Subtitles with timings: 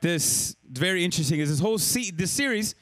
[0.00, 2.74] this very interesting is this whole se- this series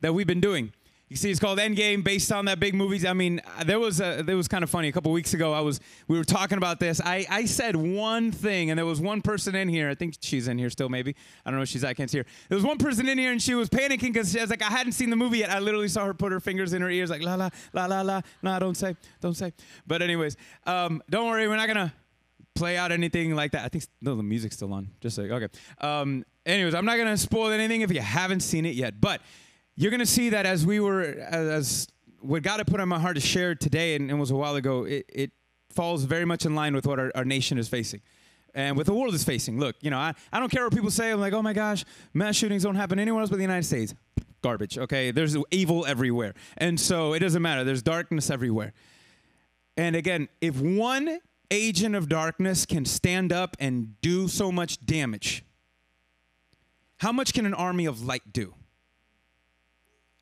[0.00, 0.72] that we've been doing.
[1.08, 3.06] You see, it's called Endgame, based on that big movie.
[3.06, 4.86] I mean, uh, there was a, there was kind of funny.
[4.86, 7.00] A couple weeks ago, I was we were talking about this.
[7.04, 9.90] I, I said one thing, and there was one person in here.
[9.90, 11.16] I think she's in here still, maybe.
[11.44, 11.82] I don't know if she's.
[11.82, 12.26] I can't see her.
[12.48, 14.70] There was one person in here, and she was panicking because she was like, I
[14.70, 15.50] hadn't seen the movie yet.
[15.50, 18.02] I literally saw her put her fingers in her ears, like la la la la
[18.02, 18.20] la.
[18.40, 19.52] No, don't say, don't say.
[19.88, 21.92] But anyways, um, don't worry, we're not gonna
[22.54, 23.64] play out anything like that.
[23.64, 24.90] I think no, the music's still on.
[25.00, 25.48] Just like okay.
[25.80, 29.20] Um, anyways, I'm not gonna spoil anything if you haven't seen it yet, but
[29.76, 31.88] you're gonna see that as we were as,
[32.20, 34.56] what God had put on my heart to share today, and it was a while
[34.56, 34.84] ago.
[34.84, 35.30] It, it
[35.70, 38.00] falls very much in line with what our, our nation is facing.
[38.52, 39.60] And what the world is facing.
[39.60, 41.12] Look, you know, I, I don't care what people say.
[41.12, 43.94] I'm like, oh my gosh, mass shootings don't happen anywhere else but the United States.
[44.42, 45.12] Garbage, okay?
[45.12, 46.34] There's evil everywhere.
[46.56, 47.62] And so it doesn't matter.
[47.62, 48.72] There's darkness everywhere.
[49.76, 51.20] And again, if one
[51.50, 55.44] agent of darkness can stand up and do so much damage,
[57.00, 58.52] how much can an army of light do?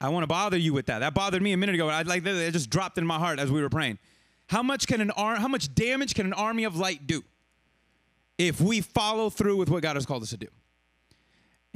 [0.00, 1.00] I want to bother you with that.
[1.00, 1.88] That bothered me a minute ago.
[1.88, 2.24] I like.
[2.24, 3.98] It just dropped in my heart as we were praying.
[4.46, 7.24] How much can an ar- How much damage can an army of light do
[8.38, 10.46] if we follow through with what God has called us to do?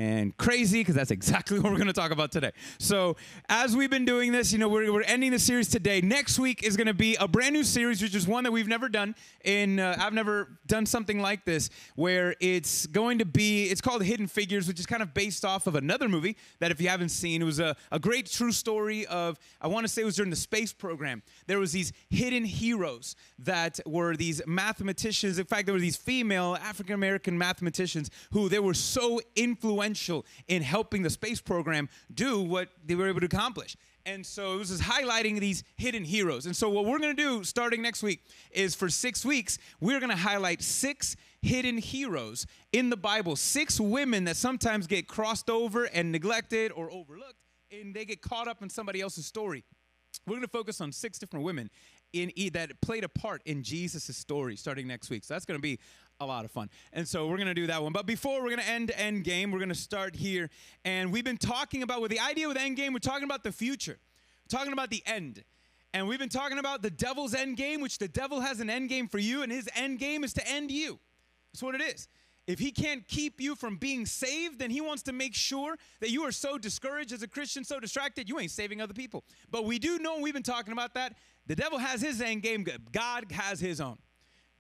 [0.03, 2.51] And crazy because that's exactly what we're going to talk about today.
[2.79, 3.17] So,
[3.49, 6.01] as we've been doing this, you know, we're, we're ending the series today.
[6.01, 8.67] Next week is going to be a brand new series, which is one that we've
[8.67, 9.15] never done.
[9.45, 13.65] In uh, I've never done something like this, where it's going to be.
[13.65, 16.81] It's called Hidden Figures, which is kind of based off of another movie that, if
[16.81, 19.39] you haven't seen, it was a, a great true story of.
[19.61, 21.23] I want to say it was during the space program.
[21.47, 25.39] There was these hidden heroes that were these mathematicians.
[25.39, 30.25] In fact, there were these female African American mathematicians who they were so influential influential
[30.49, 33.77] in helping the space program do what they were able to accomplish.
[34.05, 36.47] And so was just highlighting these hidden heroes.
[36.47, 38.21] And so what we're going to do starting next week
[38.51, 43.79] is for six weeks, we're going to highlight six hidden heroes in the Bible, six
[43.79, 48.63] women that sometimes get crossed over and neglected or overlooked, and they get caught up
[48.63, 49.63] in somebody else's story.
[50.27, 51.71] We're going to focus on six different women
[52.13, 55.25] in that played a part in Jesus' story starting next week.
[55.25, 55.79] So that's going to be
[56.23, 56.71] a lot of fun.
[56.93, 57.93] And so we're going to do that one.
[57.93, 60.51] But before we're going to end Endgame, we're going to start here.
[60.85, 63.99] And we've been talking about, with the idea with Endgame, we're talking about the future,
[63.99, 65.45] we're talking about the end.
[65.95, 68.89] And we've been talking about the devil's end game, which the devil has an end
[68.89, 70.99] game for you, and his end game is to end you.
[71.53, 72.09] That's what it is.
[72.47, 76.11] If he can't keep you from being saved, then he wants to make sure that
[76.11, 79.23] you are so discouraged as a Christian, so distracted, you ain't saving other people.
[79.51, 81.15] But we do know, we've been talking about that.
[81.47, 83.99] The devil has his end game, God has his own.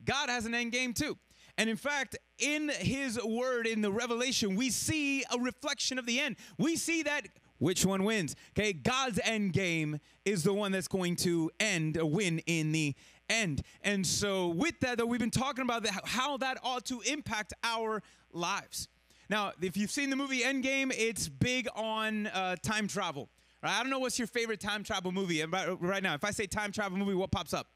[0.05, 1.17] God has an end game too.
[1.59, 6.19] And in fact, in his word, in the revelation, we see a reflection of the
[6.19, 6.37] end.
[6.59, 8.35] We see that which one wins.
[8.59, 12.95] Okay, God's end game is the one that's going to end or win in the
[13.29, 13.63] end.
[13.83, 18.03] And so, with that, though, we've been talking about how that ought to impact our
[18.33, 18.89] lives.
[19.31, 23.29] Now, if you've seen the movie Endgame, it's big on uh, time travel.
[23.63, 23.73] Right?
[23.73, 26.15] I don't know what's your favorite time travel movie right now.
[26.15, 27.69] If I say time travel movie, what pops up?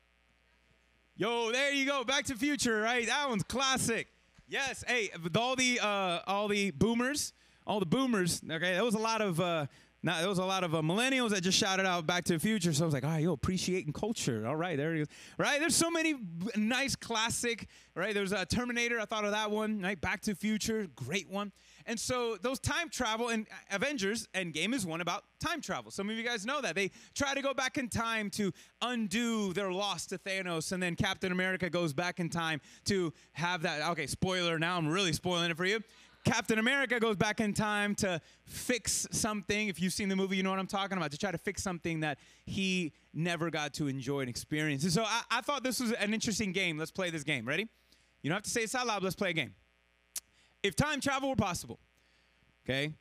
[1.19, 2.04] Yo, there you go.
[2.04, 3.06] Back to Future, right?
[3.06, 4.06] That one's classic.
[4.49, 4.84] Yes.
[4.87, 7.32] Hey, with all the uh, all the boomers,
[7.66, 8.43] all the boomers.
[8.44, 9.41] Okay, that was a lot of.
[9.41, 9.65] Uh,
[10.03, 12.38] now, there was a lot of uh, millennials that just shouted out Back to the
[12.38, 12.71] Future.
[12.75, 14.47] So I was like, all right, yo, appreciating culture.
[14.47, 15.09] All right, there it is.
[15.38, 15.59] Right?
[15.59, 16.16] There's so many
[16.54, 18.12] nice classic, right?
[18.12, 19.00] There's a Terminator.
[19.00, 19.98] I thought of that one, right?
[19.98, 21.50] Back to the Future, great one.
[21.86, 25.91] And so those time travel and Avengers Endgame is one about time travel.
[25.91, 26.74] Some of you guys know that.
[26.74, 28.52] They try to go back in time to
[28.82, 33.62] undo their loss to Thanos, and then Captain America goes back in time to have
[33.62, 33.88] that.
[33.91, 35.80] Okay, spoiler, now I'm really spoiling it for you.
[36.24, 39.68] Captain America goes back in time to fix something.
[39.68, 41.12] If you've seen the movie, you know what I'm talking about.
[41.12, 44.82] To try to fix something that he never got to enjoy and experience.
[44.82, 46.78] And so I, I thought this was an interesting game.
[46.78, 47.47] Let's play this game.
[47.47, 47.68] Ready?
[48.22, 49.04] You don't have to say it out loud.
[49.04, 49.54] Let's play a game.
[50.66, 51.78] If time travel were possible,
[52.65, 52.93] okay?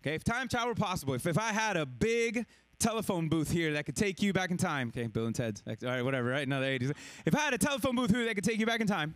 [0.00, 2.46] Okay, if time travel were possible, if, if I had a big
[2.78, 5.74] telephone booth here that could take you back in time, okay, Bill and Ted's, all
[5.82, 6.46] right, whatever, right?
[6.46, 6.92] Another 80s.
[7.26, 9.14] If I had a telephone booth here that could take you back in time,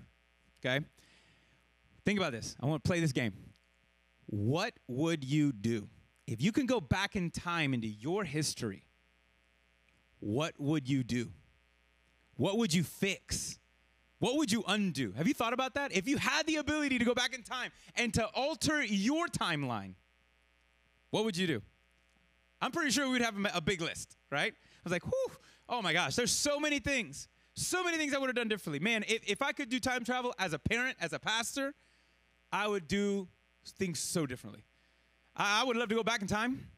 [0.65, 0.84] okay?
[2.05, 2.56] Think about this.
[2.60, 3.32] I want to play this game.
[4.26, 5.88] What would you do?
[6.26, 8.85] If you can go back in time into your history,
[10.20, 11.31] what would you do?
[12.37, 13.58] What would you fix?
[14.25, 15.12] What would you undo?
[15.19, 15.93] Have you thought about that?
[15.93, 19.97] If you had the ability to go back in time and to alter your timeline,
[21.11, 21.61] what would you do?
[22.59, 24.55] I'm pretty sure we'd have a big list, right?
[24.55, 25.37] I was like, whew,
[25.69, 27.29] oh my gosh, there's so many things.
[27.53, 28.79] So many things I would have done differently.
[28.79, 31.75] Man, if, if I could do time travel as a parent, as a pastor,
[32.50, 33.29] I would do
[33.77, 34.65] things so differently.
[35.37, 36.69] I, I would love to go back in time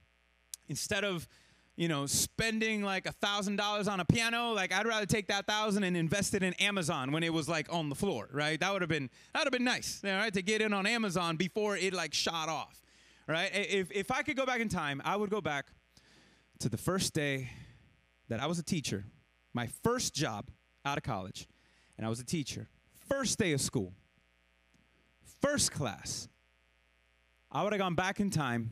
[0.68, 1.28] instead of
[1.76, 4.52] you know, spending like a thousand dollars on a piano.
[4.52, 7.72] Like I'd rather take that thousand and invest it in Amazon when it was like
[7.72, 8.58] on the floor, right?
[8.58, 10.86] That would have been that would have been nice, all right, to get in on
[10.86, 12.80] Amazon before it like shot off,
[13.26, 13.50] right?
[13.52, 15.66] If if I could go back in time, I would go back
[16.60, 17.50] to the first day
[18.28, 19.04] that I was a teacher,
[19.52, 20.50] my first job
[20.84, 21.46] out of college,
[21.98, 22.68] and I was a teacher.
[23.08, 23.92] First day of school,
[25.42, 26.28] first class.
[27.52, 28.70] I would have gone back in time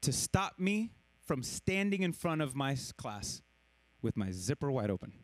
[0.00, 0.90] to stop me
[1.32, 3.40] from standing in front of my class
[4.02, 5.14] with my zipper wide open.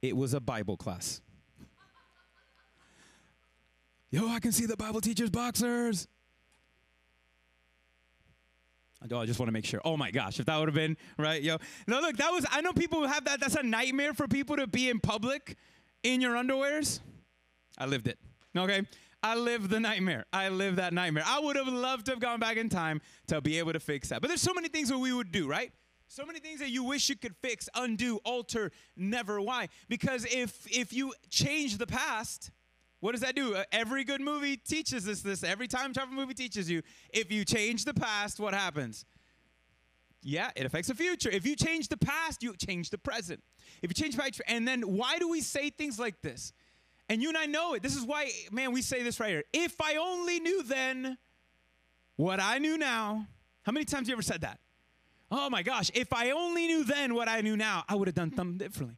[0.00, 1.20] It was a Bible class.
[4.12, 6.06] Yo, I can see the Bible teacher's boxers.
[9.02, 9.80] I just want to make sure.
[9.84, 11.56] Oh my gosh, if that would have been right, yo.
[11.88, 12.46] No, look, that was.
[12.52, 13.40] I know people have that.
[13.40, 15.56] That's a nightmare for people to be in public
[16.04, 17.00] in your underwears.
[17.76, 18.20] I lived it.
[18.56, 18.82] Okay,
[19.22, 20.26] I lived the nightmare.
[20.32, 21.24] I lived that nightmare.
[21.26, 24.08] I would have loved to have gone back in time to be able to fix
[24.10, 24.20] that.
[24.20, 25.72] But there's so many things that we would do, right?
[26.06, 29.40] So many things that you wish you could fix, undo, alter, never.
[29.40, 29.68] Why?
[29.88, 32.50] Because if if you change the past,
[33.00, 33.54] what does that do?
[33.54, 35.44] Uh, every good movie teaches us this.
[35.44, 36.82] Every time travel movie teaches you,
[37.12, 39.04] if you change the past, what happens?
[40.22, 41.30] Yeah, it affects the future.
[41.30, 43.40] If you change the past, you change the present.
[43.82, 46.52] If you change the and then why do we say things like this?
[47.08, 47.82] And you and I know it.
[47.82, 49.44] This is why, man, we say this right here.
[49.52, 51.16] If I only knew then
[52.18, 53.26] what I knew now.
[53.62, 54.58] How many times you ever said that?
[55.30, 58.14] Oh my gosh, if I only knew then what I knew now, I would have
[58.14, 58.96] done something differently.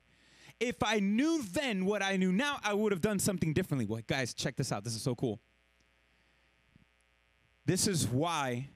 [0.59, 3.87] If I knew then what I knew now, I would have done something differently.
[3.87, 4.85] Boy, guys, check this out.
[4.85, 5.41] This is so cool.
[7.67, 8.69] This is why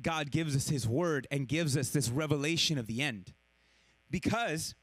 [0.00, 3.32] God gives us His word and gives us this revelation of the end.
[4.10, 4.74] Because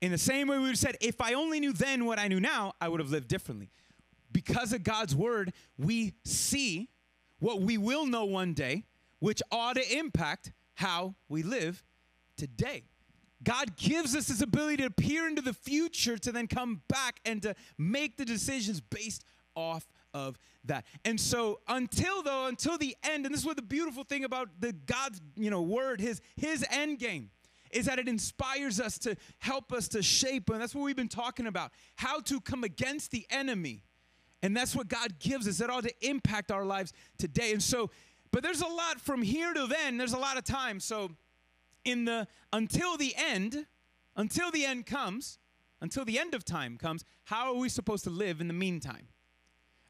[0.00, 2.28] in the same way we would have said, if I only knew then what I
[2.28, 3.70] knew now, I would have lived differently.
[4.32, 6.88] Because of God's word, we see
[7.38, 8.84] what we will know one day,
[9.18, 11.82] which ought to impact how we live
[12.36, 12.84] today.
[13.42, 17.42] God gives us this ability to peer into the future to then come back and
[17.42, 19.24] to make the decisions based
[19.54, 20.84] off of that.
[21.04, 24.48] And so until though, until the end, and this is what the beautiful thing about
[24.60, 27.30] the God's, you know, word, his his end game
[27.72, 31.08] is that it inspires us to help us to shape, and that's what we've been
[31.08, 33.84] talking about how to come against the enemy.
[34.42, 35.58] And that's what God gives us.
[35.58, 37.52] That ought to impact our lives today.
[37.52, 37.90] And so,
[38.32, 40.80] but there's a lot from here to then, there's a lot of time.
[40.80, 41.10] So,
[41.84, 43.66] in the until the end,
[44.16, 45.38] until the end comes,
[45.80, 49.08] until the end of time comes, how are we supposed to live in the meantime?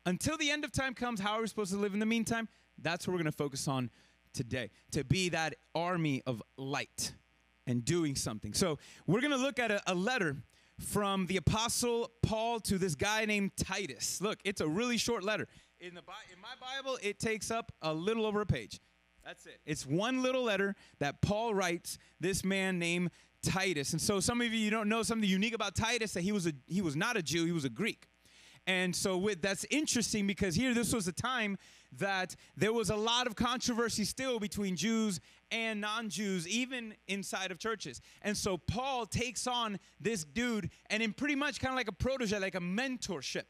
[0.06, 2.48] Until the end of time comes, how are we supposed to live in the meantime?
[2.78, 3.90] That's what we're going to focus on
[4.32, 4.70] today.
[4.92, 7.12] To be that army of light
[7.70, 8.52] and doing something.
[8.52, 10.36] So we're going to look at a, a, letter
[10.80, 14.20] from the apostle Paul to this guy named Titus.
[14.20, 15.46] Look, it's a really short letter.
[15.78, 18.80] In the in my Bible, it takes up a little over a page.
[19.24, 19.60] That's it.
[19.64, 23.10] It's one little letter that Paul writes this man named
[23.42, 23.92] Titus.
[23.92, 26.46] And so some of you you don't know something unique about Titus that he was
[26.46, 28.08] a he was not a Jew, he was a Greek.
[28.66, 31.56] And so with, that's interesting because here this was a time
[31.98, 35.18] that there was a lot of controversy still between Jews
[35.50, 38.00] and non-Jews even inside of churches.
[38.22, 41.92] And so Paul takes on this dude and in pretty much kind of like a
[41.92, 43.44] protege, like a mentorship.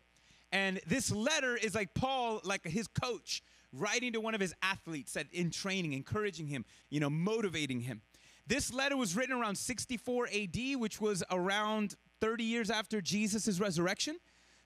[0.53, 3.43] And this letter is like Paul like his coach
[3.73, 8.03] writing to one of his athletes that in training, encouraging him, you know, motivating him.
[8.47, 14.17] This letter was written around 64 AD, which was around 30 years after Jesus' resurrection.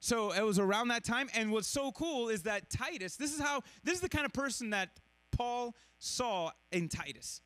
[0.00, 1.28] So it was around that time.
[1.34, 4.32] And what's so cool is that Titus, this is how, this is the kind of
[4.32, 4.90] person that
[5.36, 7.40] Paul saw in Titus.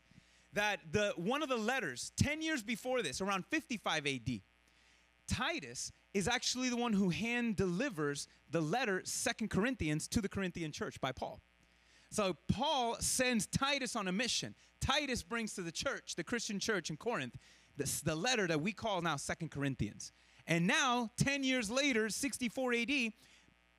[0.54, 4.40] That the one of the letters, 10 years before this, around 55 AD,
[5.26, 10.72] Titus is actually the one who hand delivers the letter, Second Corinthians, to the Corinthian
[10.72, 11.40] church by Paul.
[12.10, 14.54] So Paul sends Titus on a mission.
[14.80, 17.36] Titus brings to the church, the Christian church in Corinth,
[17.76, 20.12] this, the letter that we call now Second Corinthians.
[20.46, 23.12] And now, 10 years later, 64 AD,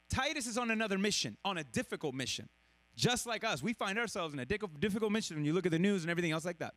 [0.10, 2.48] Titus is on another mission, on a difficult mission.
[3.00, 5.80] Just like us, we find ourselves in a difficult mission when you look at the
[5.80, 6.74] news and everything else like that.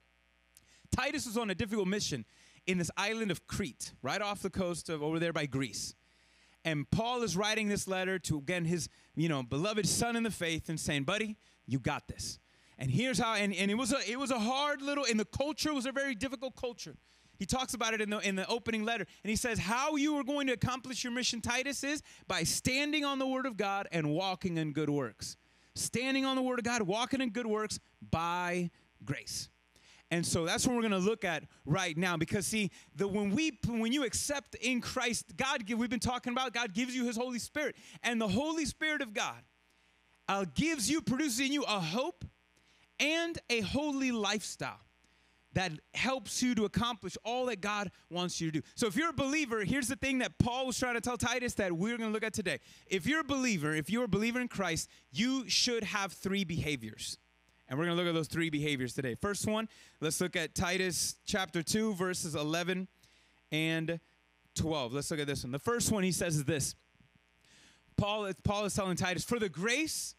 [0.96, 2.24] Titus was on a difficult mission
[2.64, 5.96] in this island of Crete, right off the coast of over there by Greece.
[6.64, 10.30] And Paul is writing this letter to again his, you know, beloved son in the
[10.30, 12.38] faith and saying, "Buddy, you got this."
[12.78, 15.24] And here's how and, and it was a it was a hard little and the
[15.24, 16.94] culture was a very difficult culture.
[17.36, 19.04] He talks about it in the, in the opening letter.
[19.24, 23.04] And he says, How you are going to accomplish your mission, Titus, is by standing
[23.04, 25.36] on the word of God and walking in good works.
[25.74, 27.78] Standing on the word of God, walking in good works
[28.10, 28.70] by
[29.04, 29.48] grace.
[30.10, 33.30] And so that's what we're going to look at right now because see the when
[33.30, 37.16] we when you accept in Christ God we've been talking about God gives you his
[37.16, 39.42] Holy Spirit and the Holy Spirit of God
[40.28, 42.24] uh, gives you, produces in you a hope
[43.00, 44.80] and a holy lifestyle
[45.54, 48.66] that helps you to accomplish all that God wants you to do.
[48.74, 51.54] So if you're a believer, here's the thing that Paul was trying to tell Titus
[51.54, 52.58] that we're going to look at today.
[52.86, 57.18] If you're a believer, if you're a believer in Christ, you should have three behaviors.
[57.68, 59.14] And we're going to look at those three behaviors today.
[59.14, 59.68] First one,
[60.00, 62.88] let's look at Titus chapter 2 verses 11
[63.50, 64.00] and
[64.54, 64.92] 12.
[64.92, 65.52] Let's look at this one.
[65.52, 66.74] The first one he says is this.
[67.96, 70.14] Paul, Paul is telling Titus, for the grace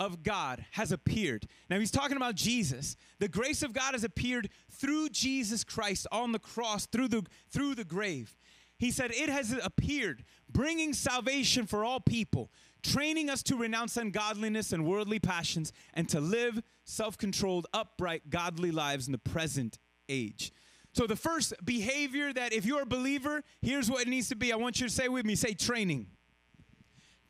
[0.00, 1.46] of God has appeared.
[1.68, 2.96] Now he's talking about Jesus.
[3.20, 7.76] The grace of God has appeared through Jesus Christ on the cross, through the through
[7.76, 8.36] the grave.
[8.78, 12.50] He said it has appeared, bringing salvation for all people,
[12.82, 19.06] training us to renounce ungodliness and worldly passions and to live self-controlled, upright, godly lives
[19.06, 19.78] in the present
[20.08, 20.50] age.
[20.94, 24.50] So the first behavior that if you're a believer, here's what it needs to be.
[24.50, 26.06] I want you to say with me, say training.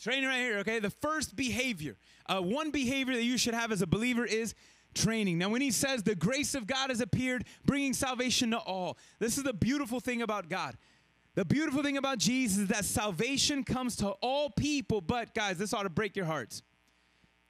[0.00, 0.78] Training right here, okay?
[0.78, 4.54] The first behavior, uh, one behavior that you should have as a believer is
[4.94, 5.36] training.
[5.38, 9.36] Now, when he says the grace of God has appeared, bringing salvation to all, this
[9.36, 10.76] is the beautiful thing about God.
[11.34, 15.74] The beautiful thing about Jesus is that salvation comes to all people, but guys, this
[15.74, 16.62] ought to break your hearts.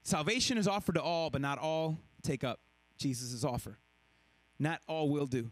[0.02, 2.60] Salvation is offered to all, but not all take up
[2.98, 3.78] Jesus' offer.
[4.58, 5.50] Not all will do.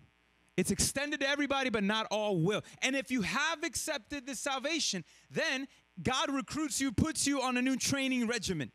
[0.56, 2.62] It's extended to everybody, but not all will.
[2.82, 5.68] And if you have accepted this salvation, then
[6.02, 8.70] God recruits you, puts you on a new training regimen.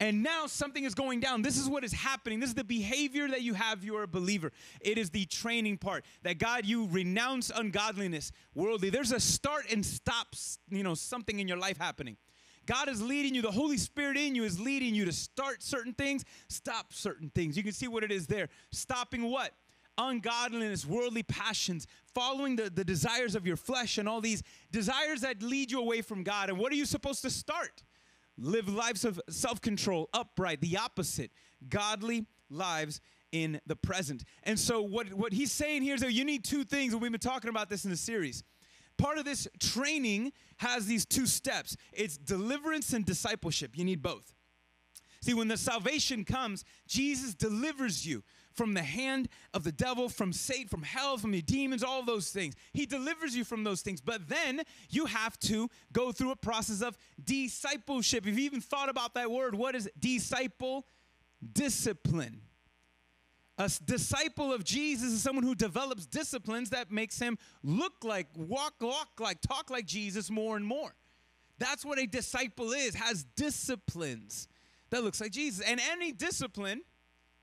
[0.00, 1.42] And now something is going down.
[1.42, 2.38] This is what is happening.
[2.38, 3.82] This is the behavior that you have.
[3.82, 4.52] You're a believer.
[4.80, 8.90] It is the training part that God, you renounce ungodliness, worldly.
[8.90, 10.28] There's a start and stop,
[10.70, 12.16] you know, something in your life happening.
[12.64, 13.42] God is leading you.
[13.42, 17.56] The Holy Spirit in you is leading you to start certain things, stop certain things.
[17.56, 18.50] You can see what it is there.
[18.70, 19.52] Stopping what?
[19.98, 25.42] Ungodliness, worldly passions, following the, the desires of your flesh, and all these desires that
[25.42, 26.48] lead you away from God.
[26.48, 27.82] And what are you supposed to start?
[28.38, 31.32] Live lives of self control, upright, the opposite,
[31.68, 33.00] godly lives
[33.32, 34.24] in the present.
[34.44, 37.10] And so, what, what he's saying here is that you need two things, and we've
[37.10, 38.44] been talking about this in the series.
[38.96, 43.72] Part of this training has these two steps it's deliverance and discipleship.
[43.76, 44.34] You need both.
[45.20, 48.22] See, when the salvation comes, Jesus delivers you
[48.58, 52.30] from the hand of the devil, from Satan, from hell, from the demons, all those
[52.30, 52.54] things.
[52.74, 54.00] He delivers you from those things.
[54.00, 58.26] But then you have to go through a process of discipleship.
[58.26, 60.84] If you even thought about that word, what is disciple?
[61.52, 62.42] Discipline.
[63.58, 68.74] A disciple of Jesus is someone who develops disciplines that makes him look like, walk,
[68.80, 70.94] walk like, talk like Jesus more and more.
[71.58, 74.48] That's what a disciple is, has disciplines
[74.90, 75.64] that looks like Jesus.
[75.64, 76.82] And any discipline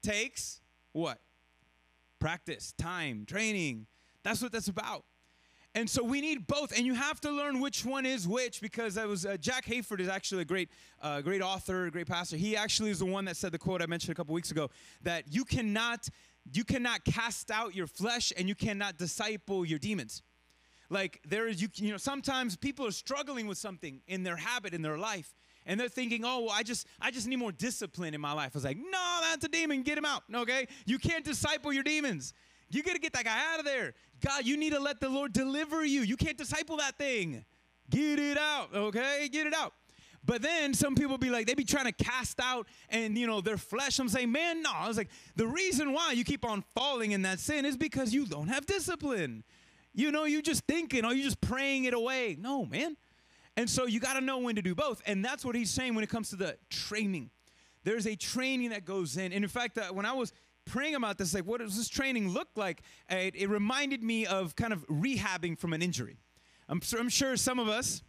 [0.04, 0.62] takes
[0.96, 1.20] what?
[2.20, 3.86] Practice, time, training.
[4.24, 5.04] That's what that's about.
[5.76, 8.96] And so we need both, and you have to learn which one is which because
[8.96, 10.70] that was uh, Jack Hayford is actually a great,
[11.02, 12.38] uh, great author, great pastor.
[12.38, 14.70] He actually is the one that said the quote I mentioned a couple weeks ago
[15.04, 16.08] that you cannot,
[16.54, 20.24] you cannot cast out your flesh and you cannot disciple your demons.
[20.90, 24.74] Like there is, you, you know, sometimes people are struggling with something in their habit
[24.74, 28.14] in their life, and they're thinking, oh, well, I just, I just need more discipline
[28.14, 28.52] in my life.
[28.54, 29.82] I was like, no, that's a demon.
[29.84, 30.24] Get him out.
[30.34, 30.68] Okay?
[30.86, 32.34] You can't disciple your demons.
[32.70, 33.94] You got to get that guy out of there.
[34.26, 36.02] God, you need to let the Lord deliver you.
[36.02, 37.46] You can't disciple that thing.
[37.90, 38.74] Get it out.
[38.74, 39.30] Okay?
[39.32, 39.74] Get it out.
[40.26, 43.42] But then some people be like, they be trying to cast out and you know
[43.42, 44.00] their flesh.
[44.00, 44.72] I'm saying, man, no.
[44.74, 48.14] I was like, the reason why you keep on falling in that sin is because
[48.14, 49.44] you don't have discipline.
[49.94, 52.38] You know, you just thinking, or you just praying it away.
[52.40, 52.98] No, man.
[53.58, 55.02] And so you got to know when to do both.
[55.06, 57.30] And that's what he's saying when it comes to the training.
[57.84, 59.32] There's a training that goes in.
[59.32, 60.34] And in fact, uh, when I was
[60.66, 62.82] praying about this, like, what does this training look like?
[63.10, 66.18] It, it reminded me of kind of rehabbing from an injury.
[66.68, 68.02] I'm, I'm sure some of us,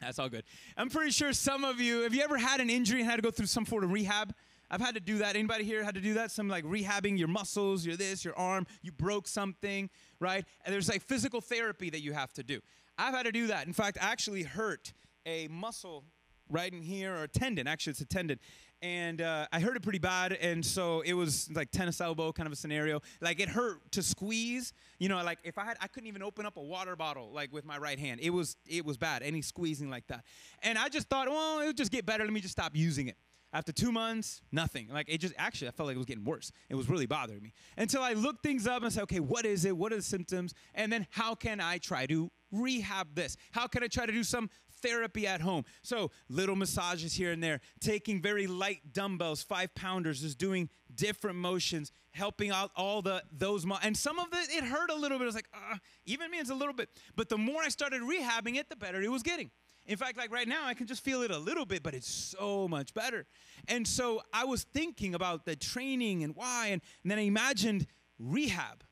[0.00, 0.44] that's all good.
[0.76, 3.22] I'm pretty sure some of you, have you ever had an injury and had to
[3.22, 4.32] go through some sort of rehab?
[4.70, 5.34] I've had to do that.
[5.34, 6.30] Anybody here had to do that?
[6.30, 9.90] Some like rehabbing your muscles, your this, your arm, you broke something,
[10.20, 10.44] right?
[10.64, 12.60] And there's like physical therapy that you have to do.
[12.98, 13.66] I've had to do that.
[13.66, 14.92] In fact, I actually hurt
[15.24, 16.04] a muscle
[16.50, 17.66] right in here, or a tendon.
[17.66, 18.38] Actually, it's a tendon.
[18.80, 20.32] And uh, I hurt it pretty bad.
[20.32, 23.00] And so it was like tennis elbow kind of a scenario.
[23.20, 24.72] Like it hurt to squeeze.
[24.98, 27.52] You know, like if I had, I couldn't even open up a water bottle like
[27.52, 28.20] with my right hand.
[28.22, 29.22] It was, it was bad.
[29.22, 30.24] Any squeezing like that.
[30.62, 32.24] And I just thought, well, it'll just get better.
[32.24, 33.16] Let me just stop using it.
[33.52, 34.88] After two months, nothing.
[34.92, 36.52] Like it just actually, I felt like it was getting worse.
[36.68, 39.64] It was really bothering me until I looked things up and said, okay, what is
[39.64, 39.76] it?
[39.76, 40.52] What are the symptoms?
[40.74, 43.36] And then how can I try to rehab this?
[43.52, 44.50] How can I try to do some
[44.82, 45.64] therapy at home?
[45.82, 51.38] So little massages here and there, taking very light dumbbells, five pounders, just doing different
[51.38, 55.16] motions, helping out all the those mo- and some of it it hurt a little
[55.18, 55.24] bit.
[55.24, 56.90] I was like, uh, even me, it's a little bit.
[57.16, 59.50] But the more I started rehabbing it, the better it was getting.
[59.88, 62.08] In fact, like right now, I can just feel it a little bit, but it's
[62.08, 63.26] so much better.
[63.68, 67.86] And so I was thinking about the training and why, and, and then I imagined
[68.18, 68.84] rehab.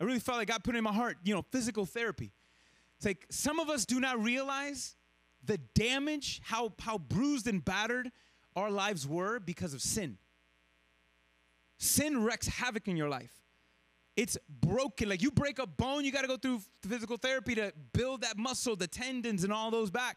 [0.00, 2.32] I really felt like God put it in my heart, you know, physical therapy.
[2.96, 4.94] It's like some of us do not realize
[5.44, 8.12] the damage, how, how bruised and battered
[8.54, 10.16] our lives were because of sin.
[11.78, 13.32] Sin wreaks havoc in your life.
[14.16, 15.08] It's broken.
[15.08, 18.38] Like you break a bone, you got to go through physical therapy to build that
[18.38, 20.16] muscle, the tendons, and all those back.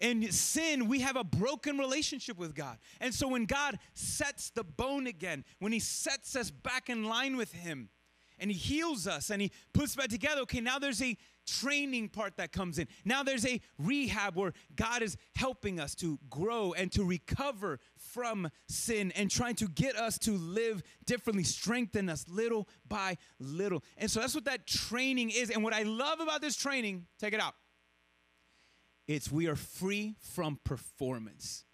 [0.00, 2.78] In sin, we have a broken relationship with God.
[3.00, 7.36] And so when God sets the bone again, when He sets us back in line
[7.36, 7.90] with Him,
[8.38, 11.16] and He heals us and He puts back together, okay, now there's a
[11.46, 12.88] training part that comes in.
[13.04, 18.48] Now there's a rehab where God is helping us to grow and to recover from
[18.68, 23.84] sin and trying to get us to live differently, strengthen us little by little.
[23.98, 25.50] And so that's what that training is.
[25.50, 27.54] And what I love about this training, take it out.
[29.10, 31.64] It's we are free from performance.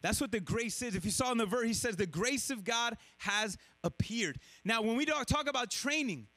[0.00, 0.94] That's what the grace is.
[0.94, 4.38] If you saw in the verse, he says, The grace of God has appeared.
[4.64, 6.28] Now, when we talk about training,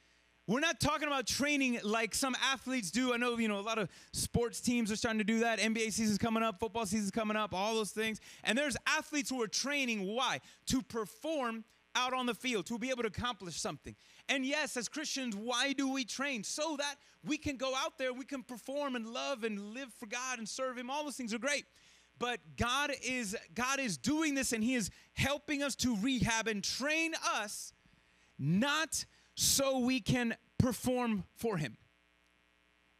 [0.46, 3.14] we're not talking about training like some athletes do.
[3.14, 5.58] I know, you know, a lot of sports teams are starting to do that.
[5.58, 8.20] NBA season's coming up, football season's coming up, all those things.
[8.44, 10.40] And there's athletes who are training why?
[10.66, 11.64] To perform
[11.94, 13.94] out on the field, to be able to accomplish something.
[14.28, 16.44] And yes, as Christians, why do we train?
[16.44, 20.06] So that we can go out there, we can perform and love and live for
[20.06, 20.90] God and serve him.
[20.90, 21.64] All those things are great.
[22.18, 26.62] But God is God is doing this and he is helping us to rehab and
[26.62, 27.72] train us
[28.38, 31.76] not so we can perform for Him.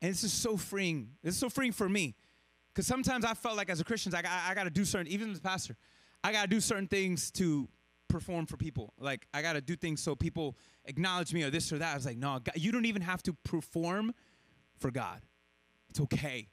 [0.00, 1.10] And this is so freeing.
[1.22, 2.14] This is so freeing for me.
[2.72, 5.08] Because sometimes I felt like as a Christian, I, I, I got to do certain,
[5.08, 5.76] even as a pastor,
[6.24, 7.68] I got to do certain things to
[8.12, 8.92] perform for people.
[8.98, 11.92] Like, I got to do things so people acknowledge me or this or that.
[11.92, 14.14] I was like, no, God, you don't even have to perform
[14.78, 15.22] for God.
[15.88, 16.48] It's okay.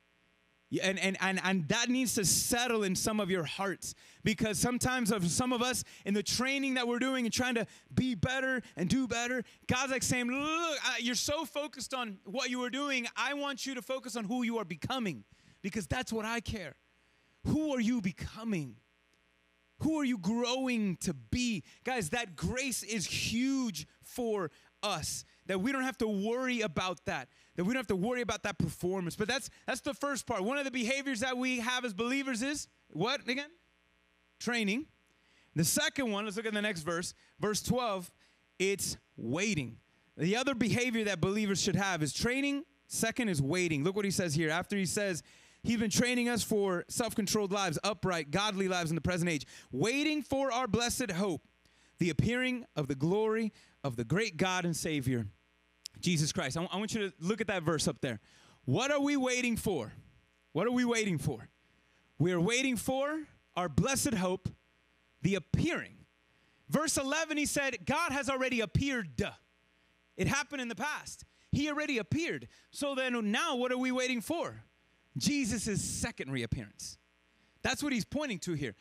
[0.81, 5.11] And, and, and, and that needs to settle in some of your hearts because sometimes
[5.11, 8.61] of some of us in the training that we're doing and trying to be better
[8.77, 13.07] and do better, God's like saying, look, you're so focused on what you are doing.
[13.17, 15.23] I want you to focus on who you are becoming
[15.63, 16.75] because that's what I care.
[17.47, 18.75] Who are you becoming?
[19.79, 21.63] Who are you growing to be?
[21.83, 24.51] Guys, that grace is huge for
[24.83, 27.27] us that we don't have to worry about that
[27.59, 29.17] that we don't have to worry about that performance.
[29.17, 30.43] But that's that's the first part.
[30.43, 33.49] One of the behaviors that we have as believers is what again?
[34.39, 34.85] Training.
[35.55, 37.13] The second one let's look at the next verse.
[37.39, 38.09] Verse 12
[38.59, 39.75] it's waiting.
[40.15, 42.63] The other behavior that believers should have is training.
[42.87, 43.83] Second is waiting.
[43.83, 44.49] Look what he says here.
[44.49, 45.21] After he says
[45.63, 49.45] He's been training us for self controlled lives, upright, godly lives in the present age,
[49.71, 51.41] waiting for our blessed hope,
[51.99, 53.51] the appearing of the glory
[53.83, 55.27] of the great God and Savior,
[55.99, 56.57] Jesus Christ.
[56.57, 58.19] I, want you to look at that verse up there.
[58.65, 59.93] What are we waiting for?
[60.53, 61.49] What are we waiting for?
[62.17, 63.23] We are waiting for
[63.55, 64.49] our blessed hope,
[65.21, 65.95] the appearing.
[66.69, 69.21] Verse 11, he said, God has already appeared.
[70.15, 71.25] It happened in the past.
[71.51, 72.47] He already appeared.
[72.71, 74.63] So then now what are we waiting for?
[75.17, 76.97] Jesus' second reappearance.
[77.61, 78.75] That's what he's pointing to here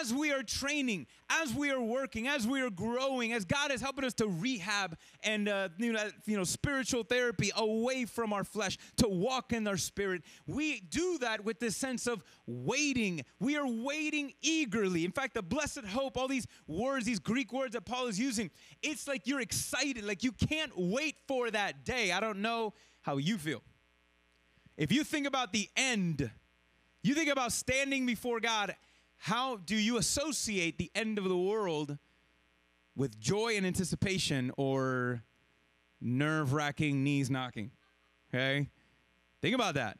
[0.00, 3.80] as we are training, as we are working, as we are growing, as God is
[3.80, 8.44] helping us to rehab and uh, you, know, you know spiritual therapy away from our
[8.44, 13.24] flesh to walk in our spirit, we do that with this sense of waiting.
[13.40, 15.04] We are waiting eagerly.
[15.04, 18.50] In fact, the blessed hope, all these words, these Greek words that Paul is using,
[18.82, 22.12] it's like you're excited, like you can't wait for that day.
[22.12, 23.62] I don't know how you feel.
[24.76, 26.30] If you think about the end,
[27.02, 28.74] you think about standing before God
[29.24, 31.96] how do you associate the end of the world
[32.94, 35.22] with joy and anticipation or
[35.98, 37.70] nerve wracking knees knocking?
[38.28, 38.68] Okay?
[39.40, 39.96] Think about that.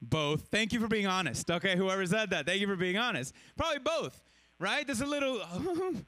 [0.00, 0.42] Both.
[0.52, 1.50] Thank you for being honest.
[1.50, 3.34] Okay, whoever said that, thank you for being honest.
[3.56, 4.22] Probably both,
[4.60, 4.86] right?
[4.86, 5.42] There's a little,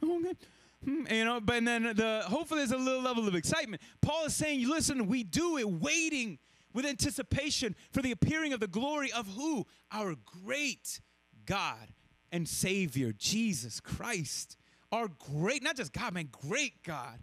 [0.87, 3.83] you know, but then the hopefully there's a little level of excitement.
[4.01, 6.39] Paul is saying, listen, we do it waiting
[6.73, 9.67] with anticipation for the appearing of the glory of who?
[9.93, 11.01] Our great
[11.47, 11.93] God
[12.33, 14.57] and Savior, Jesus Christ.
[14.93, 17.23] Our great, not just God, man, great God.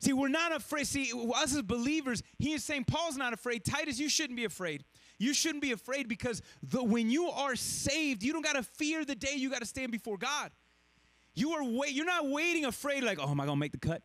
[0.00, 0.86] See, we're not afraid.
[0.86, 3.64] See, us as believers, he is saying, Paul's not afraid.
[3.64, 4.84] Titus, you shouldn't be afraid.
[5.18, 9.04] You shouldn't be afraid because the, when you are saved, you don't got to fear
[9.04, 10.50] the day you got to stand before God.
[11.34, 14.02] You are wait, you're not waiting afraid, like, oh, am I gonna make the cut?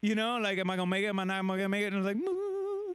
[0.00, 1.08] You know, like, am I gonna make it?
[1.08, 1.92] Am I not I gonna make it?
[1.92, 2.45] And it's like, mm-hmm.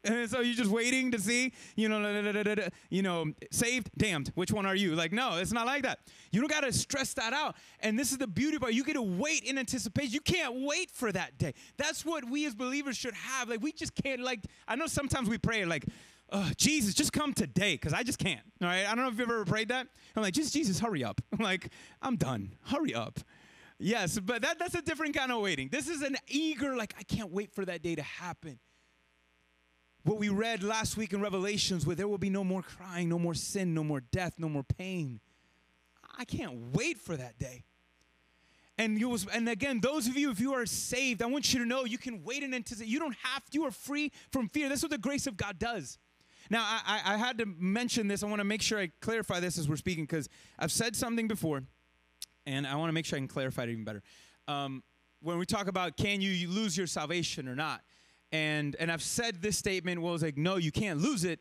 [0.04, 4.32] And so you're just waiting to see, you know, you know, saved, damned.
[4.36, 4.96] Which one are you?
[4.96, 6.00] Like, no, it's not like that.
[6.32, 7.56] You don't got to stress that out.
[7.82, 8.74] And this is the beauty part.
[8.74, 10.14] You get to wait in anticipation.
[10.14, 11.54] You can't wait for that day.
[11.78, 13.50] That's what we as believers should have.
[13.50, 14.22] Like, we just can't.
[14.22, 15.86] Like, I know sometimes we pray like,
[16.32, 18.42] "Ugh, Jesus, just come today, because I just can't.
[18.62, 18.86] All right.
[18.86, 19.88] I don't know if you've ever prayed that.
[20.16, 21.22] I'm like, just Jesus, hurry up.
[21.32, 21.70] I'm like,
[22.02, 22.56] I'm done.
[22.64, 23.20] Hurry up.
[23.78, 25.70] Yes, but that, that's a different kind of waiting.
[25.70, 28.60] This is an eager, like, I can't wait for that day to happen.
[30.04, 33.20] What we read last week in Revelations, where there will be no more crying, no
[33.20, 35.20] more sin, no more death, no more pain.
[36.18, 37.64] I can't wait for that day.
[38.78, 41.60] And you was, and again, those of you, if you are saved, I want you
[41.60, 42.90] to know you can wait and anticipate.
[42.90, 44.70] You don't have, you are free from fear.
[44.70, 46.00] That's what the grace of God does.
[46.50, 48.24] Now, I, I, I had to mention this.
[48.24, 51.28] I want to make sure I clarify this as we're speaking because I've said something
[51.28, 51.64] before,
[52.46, 54.02] and I want to make sure I can clarify it even better.
[54.48, 54.84] Um,
[55.22, 57.82] when we talk about can you lose your salvation or not,
[58.32, 61.40] and and I've said this statement Well, was like, no, you can't lose it,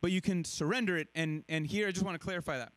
[0.00, 1.08] but you can surrender it.
[1.14, 2.72] And and here I just want to clarify that.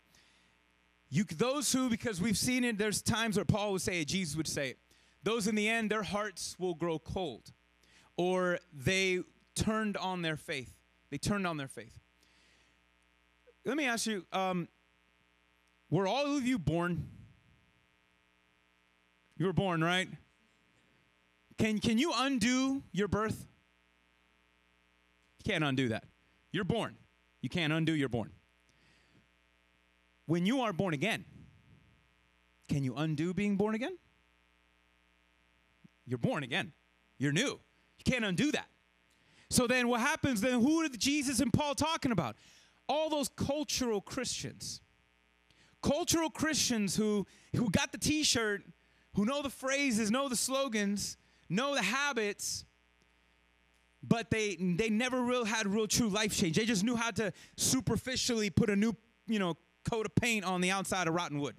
[1.10, 4.36] You, those who, because we've seen it, there's times where Paul would say it, Jesus
[4.36, 4.80] would say it.
[5.22, 7.52] Those in the end, their hearts will grow cold,
[8.18, 9.20] or they
[9.56, 10.74] turned on their faith.
[11.12, 12.00] They turned on their faith.
[13.64, 14.68] Let me ask you: um,
[15.90, 17.08] Were all of you born?
[19.38, 20.10] You were born, right?
[21.58, 23.48] Can can you undo your birth?
[25.44, 26.06] You can't undo that.
[26.52, 26.96] You're born.
[27.42, 28.32] You can't undo your born.
[30.26, 31.26] When you are born again,
[32.70, 33.98] can you undo being born again?
[36.06, 36.72] You're born again.
[37.18, 37.60] You're new.
[37.98, 38.68] You can't undo that.
[39.50, 40.62] So then what happens then?
[40.62, 42.38] Who are Jesus and Paul talking about?
[42.88, 44.82] All those cultural Christians.
[45.82, 48.64] Cultural Christians who, who got the t shirt,
[49.16, 51.18] who know the phrases, know the slogans,
[51.50, 52.66] know the habits,
[54.04, 56.58] but they, they never real had real true life change.
[56.58, 58.94] They just knew how to superficially put a new,
[59.28, 59.56] you know,
[59.90, 61.56] coat of paint on the outside of rotten wood.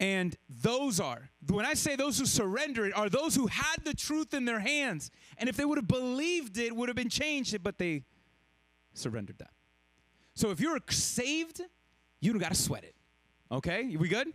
[0.00, 3.94] And those are, when I say those who surrender it, are those who had the
[3.94, 5.10] truth in their hands.
[5.36, 8.04] And if they would have believed it, would have been changed, but they
[8.94, 9.50] surrendered that.
[10.34, 11.60] So if you're saved,
[12.20, 12.94] you don't got to sweat it.
[13.52, 13.94] Okay?
[13.96, 14.28] We good?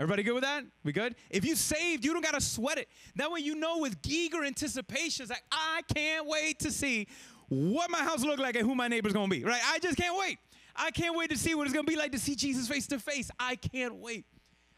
[0.00, 0.64] Everybody good with that?
[0.82, 1.14] We good?
[1.28, 2.88] If you saved, you don't got to sweat it.
[3.16, 7.06] That way you know with eager anticipation, it's like, I can't wait to see
[7.50, 9.60] what my house look like and who my neighbor's going to be, right?
[9.62, 10.38] I just can't wait.
[10.74, 12.86] I can't wait to see what it's going to be like to see Jesus face
[12.86, 13.30] to face.
[13.38, 14.24] I can't wait.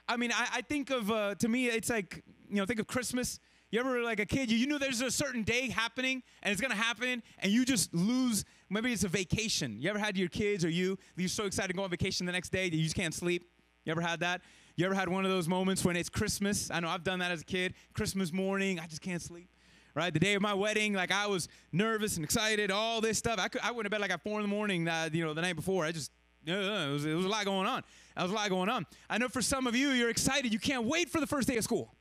[0.08, 2.88] I mean, I, I think of, uh, to me, it's like, you know, think of
[2.88, 3.38] Christmas.
[3.70, 6.60] You ever, like a kid, you, you know there's a certain day happening and it's
[6.60, 9.80] to happen and you just lose, maybe it's a vacation.
[9.80, 12.32] You ever had your kids or you, you're so excited to go on vacation the
[12.32, 13.44] next day that you just can't sleep?
[13.84, 14.42] You ever had that?
[14.74, 16.70] You ever had one of those moments when it's Christmas?
[16.70, 17.74] I know I've done that as a kid.
[17.92, 19.48] Christmas morning, I just can't sleep.
[19.94, 23.38] Right, the day of my wedding, like I was nervous and excited, all this stuff.
[23.38, 25.34] I, could, I went to bed like at four in the morning, uh, you know,
[25.34, 25.84] the night before.
[25.84, 26.10] I just,
[26.48, 27.82] uh, it, was, it was a lot going on.
[28.16, 28.86] There was a lot going on.
[29.10, 30.50] I know for some of you, you're excited.
[30.50, 31.94] You can't wait for the first day of school.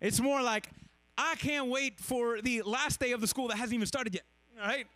[0.00, 0.68] It's more like,
[1.16, 4.24] I can't wait for the last day of the school that hasn't even started yet.
[4.60, 4.86] All right?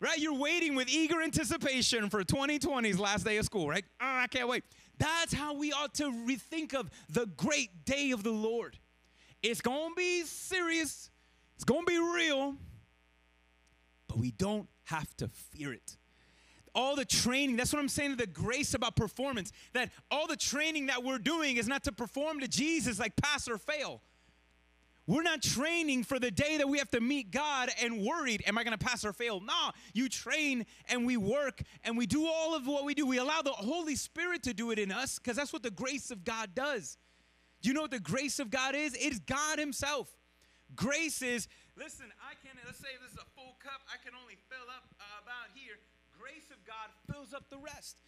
[0.00, 0.18] Right?
[0.18, 3.84] You're waiting with eager anticipation for 2020's last day of school, right?
[4.00, 4.64] Oh, I can't wait.
[4.98, 8.78] That's how we ought to rethink of the great day of the Lord.
[9.42, 11.10] It's going to be serious,
[11.54, 12.56] it's going to be real,
[14.08, 15.96] but we don't have to fear it
[16.74, 20.86] all the training that's what i'm saying the grace about performance that all the training
[20.86, 24.00] that we're doing is not to perform to jesus like pass or fail
[25.10, 28.56] we're not training for the day that we have to meet God and worried, am
[28.56, 29.40] I going to pass or fail?
[29.40, 33.04] No, you train and we work and we do all of what we do.
[33.04, 36.12] We allow the Holy Spirit to do it in us because that's what the grace
[36.12, 36.96] of God does.
[37.60, 38.96] Do you know what the grace of God is?
[39.00, 40.08] It's God Himself.
[40.76, 44.36] Grace is, listen, I can, let's say this is a full cup, I can only
[44.48, 45.74] fill up uh, about here.
[46.20, 47.98] Grace of God fills up the rest.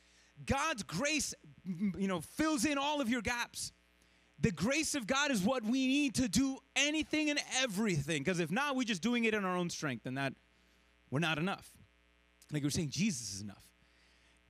[0.47, 1.35] God's grace,
[1.67, 3.73] you know, fills in all of your gaps.
[4.43, 8.23] The grace of God is what we need to do anything and everything.
[8.23, 10.35] Because if not, we're just doing it in our own strength, and that
[11.11, 11.71] we're not enough.
[12.53, 13.65] Like we are saying, Jesus is enough.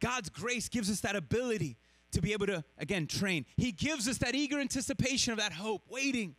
[0.00, 1.76] God's grace gives us that ability
[2.12, 3.44] to be able to, again, train.
[3.56, 6.36] He gives us that eager anticipation of that hope, waiting.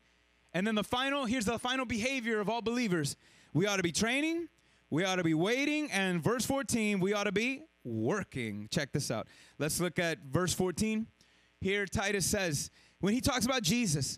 [0.53, 3.15] And then the final, here's the final behavior of all believers.
[3.53, 4.49] We ought to be training,
[4.89, 8.67] we ought to be waiting, and verse 14, we ought to be working.
[8.71, 9.27] Check this out.
[9.59, 11.07] Let's look at verse 14.
[11.61, 12.69] Here, Titus says,
[13.03, 14.17] when he talks about Jesus,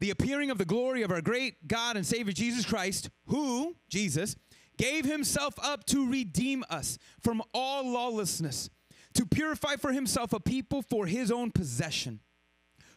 [0.00, 4.34] the appearing of the glory of our great God and Savior Jesus Christ, who, Jesus,
[4.76, 8.70] gave himself up to redeem us from all lawlessness,
[9.14, 12.18] to purify for himself a people for his own possession,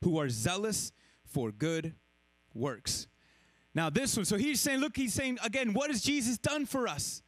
[0.03, 0.91] who are zealous
[1.23, 1.93] for good
[2.55, 3.05] works.
[3.75, 6.87] Now, this one, so he's saying, look, he's saying again, what has Jesus done for
[6.87, 7.21] us?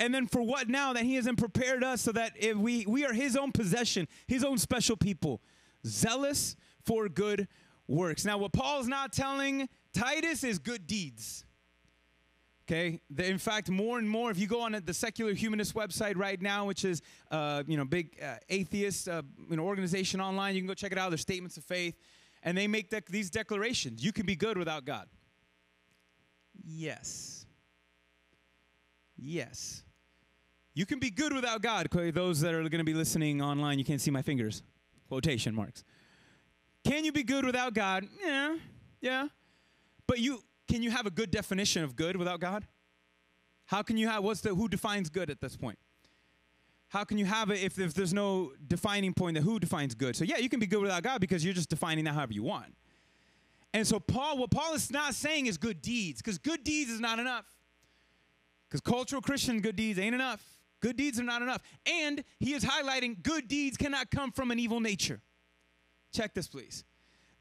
[0.00, 3.04] And then for what now that he hasn't prepared us so that if we, we
[3.04, 5.42] are his own possession, his own special people,
[5.86, 7.48] zealous for good
[7.86, 8.24] works.
[8.24, 11.44] Now, what Paul's not telling Titus is good deeds.
[12.64, 13.00] Okay.
[13.18, 16.64] In fact, more and more, if you go on the secular humanist website right now,
[16.64, 20.68] which is uh, you know big uh, atheist uh, you know organization online, you can
[20.68, 21.10] go check it out.
[21.10, 21.96] Their statements of faith,
[22.42, 25.08] and they make these declarations: you can be good without God.
[26.64, 27.46] Yes.
[29.16, 29.82] Yes.
[30.74, 31.88] You can be good without God.
[31.90, 34.62] Those that are going to be listening online, you can't see my fingers.
[35.08, 35.84] Quotation marks.
[36.84, 38.06] Can you be good without God?
[38.24, 38.56] Yeah.
[39.00, 39.28] Yeah.
[40.06, 42.66] But you can you have a good definition of good without God?
[43.66, 45.78] How can you have what's the who defines good at this point?
[46.88, 50.14] How can you have it if, if there's no defining point that who defines good?
[50.14, 52.42] So yeah, you can be good without God because you're just defining that however you
[52.42, 52.74] want.
[53.72, 57.00] And so Paul, what Paul is not saying is good deeds, because good deeds is
[57.00, 57.46] not enough.
[58.68, 60.44] Because cultural Christian good deeds ain't enough.
[60.80, 61.62] Good deeds are not enough.
[61.86, 65.22] And he is highlighting good deeds cannot come from an evil nature.
[66.12, 66.84] Check this, please.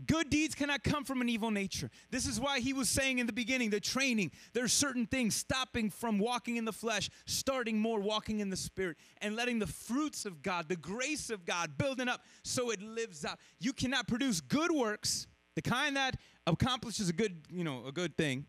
[0.07, 1.91] Good deeds cannot come from an evil nature.
[2.09, 5.91] This is why he was saying in the beginning, the training, there's certain things stopping
[5.91, 10.25] from walking in the flesh, starting more walking in the spirit, and letting the fruits
[10.25, 13.37] of God, the grace of God, building up so it lives out.
[13.59, 16.15] You cannot produce good works, the kind that
[16.47, 18.47] accomplishes a good, you know, a good thing,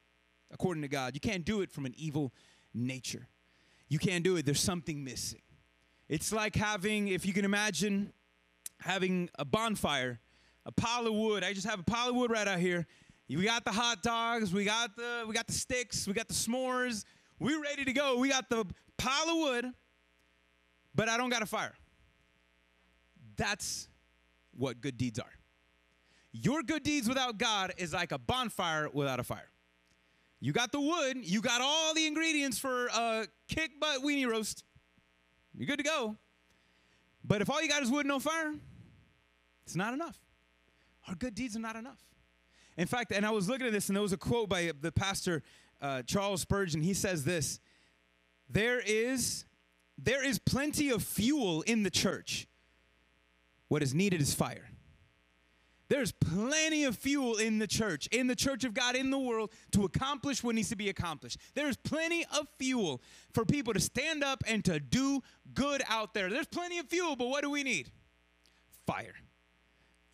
[0.50, 1.12] according to God.
[1.12, 2.32] You can't do it from an evil
[2.72, 3.28] nature.
[3.88, 4.46] You can't do it.
[4.46, 5.42] There's something missing.
[6.08, 8.12] It's like having, if you can imagine,
[8.82, 10.20] having a bonfire,
[10.66, 11.44] a pile of wood.
[11.44, 12.86] I just have a pile of wood right out here.
[13.28, 16.34] We got the hot dogs, we got the we got the sticks, we got the
[16.34, 17.04] s'mores.
[17.38, 18.18] We're ready to go.
[18.18, 18.66] We got the
[18.98, 19.66] pile of wood,
[20.94, 21.72] but I don't got a fire.
[23.36, 23.88] That's
[24.56, 25.32] what good deeds are.
[26.32, 29.50] Your good deeds without God is like a bonfire without a fire.
[30.40, 34.64] You got the wood, you got all the ingredients for a kick butt weenie roast.
[35.54, 36.16] You're good to go.
[37.24, 38.54] But if all you got is wood no fire,
[39.64, 40.18] it's not enough.
[41.08, 42.00] Our good deeds are not enough.
[42.76, 44.92] In fact, and I was looking at this, and there was a quote by the
[44.92, 45.42] pastor
[45.80, 46.82] uh, Charles Spurgeon.
[46.82, 47.60] He says this:
[48.48, 49.44] "There is,
[49.98, 52.46] there is plenty of fuel in the church.
[53.68, 54.68] What is needed is fire."
[55.88, 59.52] There's plenty of fuel in the church, in the church of God, in the world
[59.72, 61.36] to accomplish what needs to be accomplished.
[61.52, 63.02] There's plenty of fuel
[63.34, 65.22] for people to stand up and to do
[65.52, 66.30] good out there.
[66.30, 67.90] There's plenty of fuel, but what do we need?
[68.86, 69.12] Fire.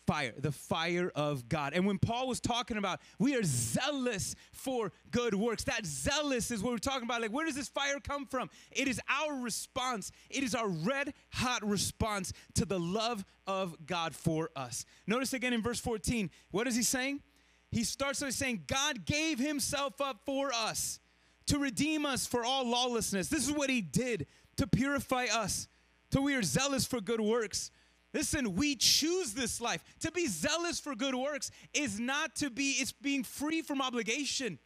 [0.09, 1.73] Fire, the fire of God.
[1.75, 6.63] And when Paul was talking about we are zealous for good works, that zealous is
[6.63, 7.21] what we're talking about.
[7.21, 8.49] Like, where does this fire come from?
[8.71, 14.15] It is our response, it is our red hot response to the love of God
[14.15, 14.83] for us.
[15.05, 17.21] Notice again in verse 14, what is he saying?
[17.69, 20.99] He starts by saying, God gave himself up for us
[21.45, 23.27] to redeem us for all lawlessness.
[23.27, 24.25] This is what he did
[24.57, 25.67] to purify us,
[26.09, 27.69] till we are zealous for good works.
[28.13, 29.83] Listen, we choose this life.
[29.99, 34.57] To be zealous for good works is not to be, it's being free from obligation.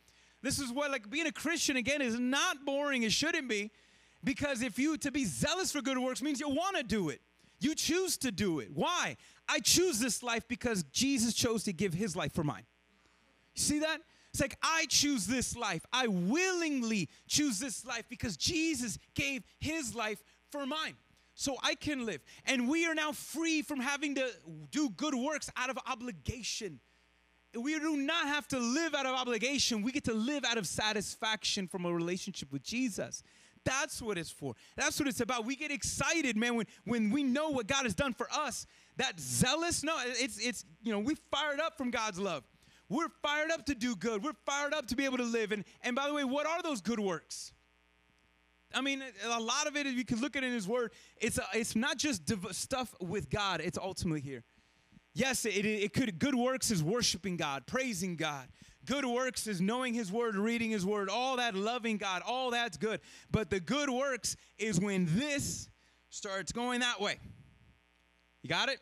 [0.41, 3.03] This is what, like, being a Christian, again, is not boring.
[3.03, 3.71] It shouldn't be.
[4.23, 7.21] Because if you, to be zealous for good works means you want to do it.
[7.60, 8.69] You choose to do it.
[8.73, 9.17] Why?
[9.47, 12.63] I choose this life because Jesus chose to give his life for mine.
[13.56, 13.99] You see that?
[14.32, 15.86] It's like I choose this life.
[15.93, 20.95] I willingly choose this life because Jesus gave his life for mine.
[21.35, 22.21] So I can live.
[22.45, 24.29] And we are now free from having to
[24.71, 26.79] do good works out of obligation.
[27.59, 29.83] We do not have to live out of obligation.
[29.83, 33.23] We get to live out of satisfaction from a relationship with Jesus.
[33.63, 34.55] That's what it's for.
[34.75, 35.45] That's what it's about.
[35.45, 38.65] We get excited, man, when, when we know what God has done for us.
[38.97, 42.43] That zealous, no, it's it's you know, we fired up from God's love.
[42.89, 44.23] We're fired up to do good.
[44.23, 45.51] We're fired up to be able to live.
[45.51, 47.53] And and by the way, what are those good works?
[48.73, 50.91] I mean, a lot of it, if you can look at it in His Word,
[51.19, 53.62] it's a, it's not just div- stuff with God.
[53.62, 54.43] It's ultimately here.
[55.13, 56.17] Yes, it, it could.
[56.17, 58.47] Good works is worshiping God, praising God.
[58.86, 62.77] Good works is knowing His Word, reading His Word, all that, loving God, all that's
[62.77, 62.99] good.
[63.31, 65.69] But the good works is when this
[66.09, 67.19] starts going that way.
[68.41, 68.79] You got it?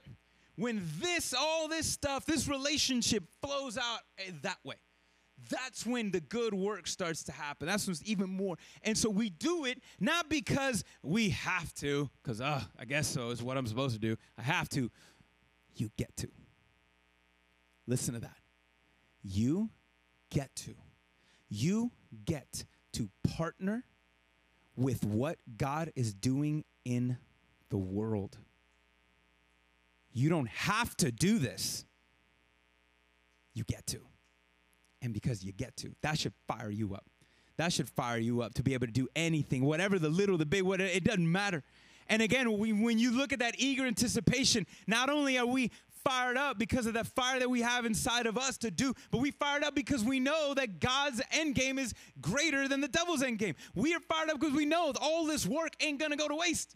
[0.55, 4.75] When this, all this stuff, this relationship flows out eh, that way.
[5.49, 7.67] That's when the good work starts to happen.
[7.67, 8.57] That's when it's even more.
[8.83, 13.29] And so we do it not because we have to, because uh, I guess so
[13.29, 14.17] is what I'm supposed to do.
[14.37, 14.91] I have to.
[15.75, 16.27] You get to.
[17.87, 18.37] Listen to that.
[19.23, 19.69] You
[20.29, 20.75] get to.
[21.49, 21.91] You
[22.25, 23.83] get to partner
[24.75, 27.17] with what God is doing in
[27.69, 28.37] the world.
[30.13, 31.85] You don't have to do this.
[33.53, 34.01] You get to.
[35.01, 37.05] And because you get to, that should fire you up.
[37.57, 40.45] That should fire you up to be able to do anything, whatever the little, the
[40.45, 41.63] big, whatever, it doesn't matter.
[42.07, 45.71] And again, we, when you look at that eager anticipation, not only are we
[46.03, 49.19] fired up because of that fire that we have inside of us to do, but
[49.19, 53.23] we fired up because we know that God's end game is greater than the devil's
[53.23, 53.55] end game.
[53.75, 56.75] We are fired up because we know all this work ain't gonna go to waste.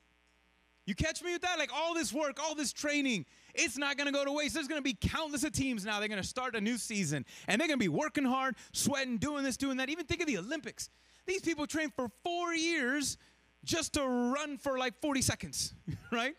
[0.86, 1.58] You catch me with that?
[1.58, 4.54] Like all this work, all this training, it's not going to go to waste.
[4.54, 6.00] There's going to be countless of teams now.
[6.00, 9.18] They're going to start a new season and they're going to be working hard, sweating,
[9.18, 9.90] doing this, doing that.
[9.90, 10.90] Even think of the Olympics.
[11.26, 13.18] These people train for four years
[13.64, 15.74] just to run for like 40 seconds,
[16.12, 16.36] right?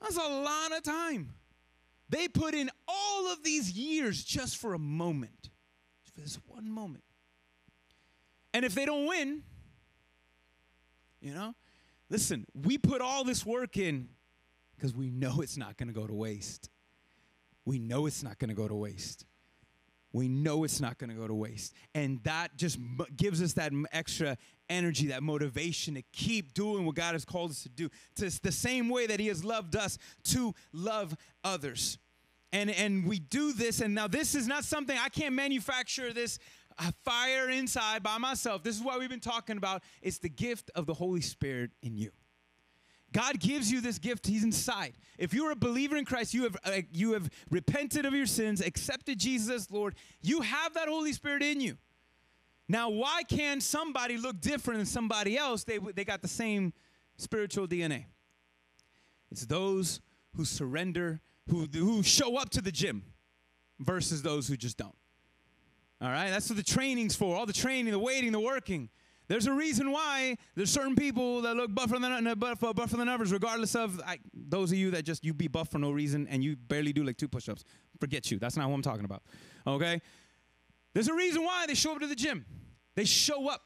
[0.00, 1.34] That's a lot of time.
[2.08, 5.50] They put in all of these years just for a moment,
[6.04, 7.04] for this one moment.
[8.54, 9.42] And if they don't win,
[11.20, 11.54] you know,
[12.10, 14.08] listen, we put all this work in
[14.76, 16.70] because we know it's not going to go to waste.
[17.64, 19.26] We know it's not going to go to waste.
[20.12, 21.74] We know it's not going to go to waste.
[21.94, 22.78] And that just
[23.16, 24.38] gives us that extra
[24.70, 27.90] energy, that motivation to keep doing what God has called us to do.
[28.16, 31.98] To the same way that He has loved us to love others.
[32.52, 36.38] And, and we do this, and now this is not something I can't manufacture this
[36.78, 38.62] uh, fire inside by myself.
[38.62, 39.82] This is what we've been talking about.
[40.02, 42.10] It's the gift of the Holy Spirit in you.
[43.12, 44.26] God gives you this gift.
[44.26, 44.94] He's inside.
[45.16, 48.60] If you're a believer in Christ, you have uh, you have repented of your sins,
[48.60, 49.94] accepted Jesus as Lord.
[50.20, 51.78] You have that Holy Spirit in you.
[52.68, 55.64] Now, why can somebody look different than somebody else?
[55.64, 56.72] They they got the same
[57.16, 58.06] spiritual DNA.
[59.30, 60.00] It's those
[60.34, 63.04] who surrender, who who show up to the gym,
[63.78, 64.94] versus those who just don't.
[66.00, 67.36] All right, that's what the training's for.
[67.36, 68.90] All the training, the waiting, the working.
[69.28, 73.32] There's a reason why there's certain people that look buffer than buff, buffer than others,
[73.32, 76.44] regardless of I, those of you that just you be buff for no reason and
[76.44, 77.64] you barely do like two push-ups.
[77.98, 78.38] Forget you.
[78.38, 79.22] That's not what I'm talking about.
[79.66, 80.00] Okay?
[80.94, 82.46] There's a reason why they show up to the gym.
[82.94, 83.62] They show up.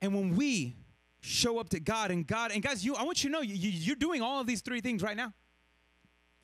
[0.00, 0.76] And when we
[1.20, 3.54] show up to God and God, and guys, you I want you to know you,
[3.54, 5.32] you're doing all of these three things right now.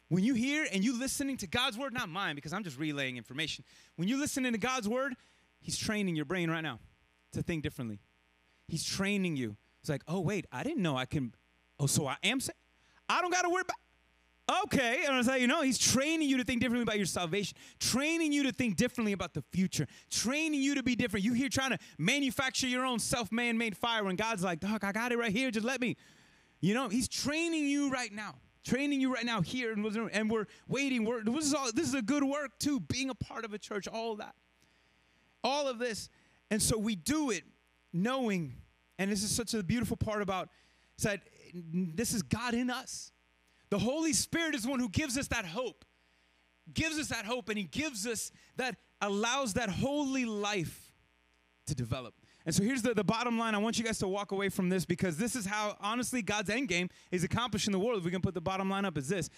[0.09, 3.17] When you hear and you listening to God's word, not mine, because I'm just relaying
[3.17, 3.65] information.
[3.97, 5.15] When you listening to God's word,
[5.61, 6.79] He's training your brain right now
[7.33, 8.01] to think differently.
[8.67, 9.57] He's training you.
[9.81, 11.35] It's like, oh, wait, I didn't know I can.
[11.79, 12.57] Oh, so I am saying,
[13.09, 13.77] I don't got to worry about.
[14.65, 17.05] Okay, and I was like, you know, he's training you to think differently about your
[17.05, 21.23] salvation, training you to think differently about the future, training you to be different.
[21.23, 24.93] You here trying to manufacture your own self-man made fire when God's like, Doc, I
[24.93, 25.99] got it right here, just let me.
[26.61, 30.47] You know, he's training you right now, training you right now here, and, and we're
[30.67, 31.05] waiting.
[31.05, 33.59] We're, this, is all, this is a good work too, being a part of a
[33.59, 34.35] church, all that.
[35.43, 36.09] All of this.
[36.51, 37.45] And so we do it
[37.93, 38.55] knowing,
[38.99, 40.49] and this is such a beautiful part about
[40.97, 41.21] said
[41.55, 43.13] this is God in us.
[43.71, 45.85] The Holy Spirit is one who gives us that hope,
[46.73, 50.93] gives us that hope, and He gives us that, allows that holy life
[51.67, 52.15] to develop.
[52.49, 53.55] And so here's the, the bottom line.
[53.55, 56.49] I want you guys to walk away from this because this is how, honestly, God's
[56.49, 57.99] end game is accomplished in the world.
[57.99, 59.29] If we can put the bottom line up, is this.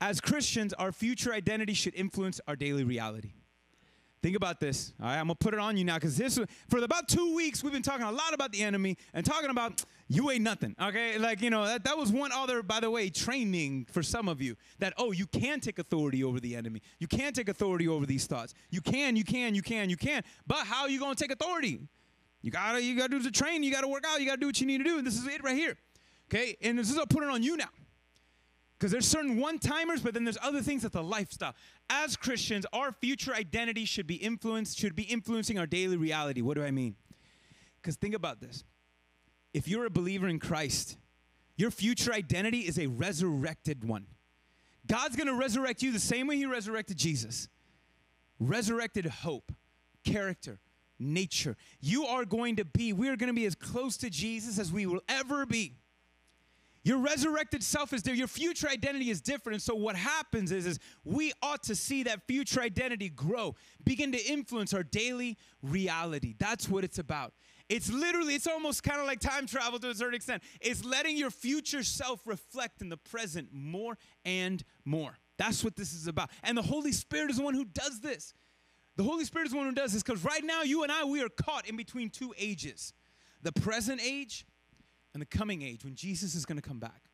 [0.00, 3.34] As Christians, our future identity should influence our daily reality.
[4.20, 4.92] Think about this.
[5.00, 7.62] All right, I'm gonna put it on you now because this for about two weeks
[7.62, 10.74] we've been talking a lot about the enemy and talking about you ain't nothing.
[10.82, 14.28] Okay, like you know that, that was one other, by the way, training for some
[14.28, 16.82] of you that oh you can take authority over the enemy.
[16.98, 18.54] You can take authority over these thoughts.
[18.70, 20.24] You can, you can, you can, you can.
[20.46, 21.80] But how are you gonna take authority?
[22.42, 23.62] You gotta you gotta do the training.
[23.62, 24.20] You gotta work out.
[24.20, 24.98] You gotta do what you need to do.
[24.98, 25.76] And this is it right here.
[26.32, 27.68] Okay, and this is I'll put it on you now.
[28.78, 31.54] Because there's certain one timers, but then there's other things that the lifestyle.
[31.90, 36.40] As Christians, our future identity should be influenced, should be influencing our daily reality.
[36.40, 36.96] What do I mean?
[37.82, 38.64] Because think about this.
[39.52, 40.96] If you're a believer in Christ,
[41.56, 44.06] your future identity is a resurrected one.
[44.86, 47.48] God's gonna resurrect you the same way He resurrected Jesus.
[48.38, 49.52] Resurrected hope,
[50.04, 50.58] character,
[51.00, 51.56] nature.
[51.80, 54.86] You are going to be, we are gonna be as close to Jesus as we
[54.86, 55.74] will ever be.
[56.82, 58.14] Your resurrected self is there.
[58.14, 59.54] Your future identity is different.
[59.54, 64.12] And so what happens is, is we ought to see that future identity grow, begin
[64.12, 66.34] to influence our daily reality.
[66.38, 67.34] That's what it's about.
[67.68, 70.42] It's literally, it's almost kind of like time travel to a certain extent.
[70.60, 75.18] It's letting your future self reflect in the present more and more.
[75.36, 76.30] That's what this is about.
[76.42, 78.32] And the Holy Spirit is the one who does this.
[79.00, 81.04] The Holy Spirit is the one who does this because right now, you and I,
[81.04, 82.92] we are caught in between two ages
[83.40, 84.44] the present age
[85.14, 87.08] and the coming age when Jesus is going to come back.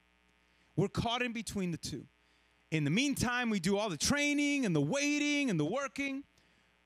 [0.75, 2.07] We're caught in between the two.
[2.73, 6.25] In the meantime, we do all the training and the waiting and the working.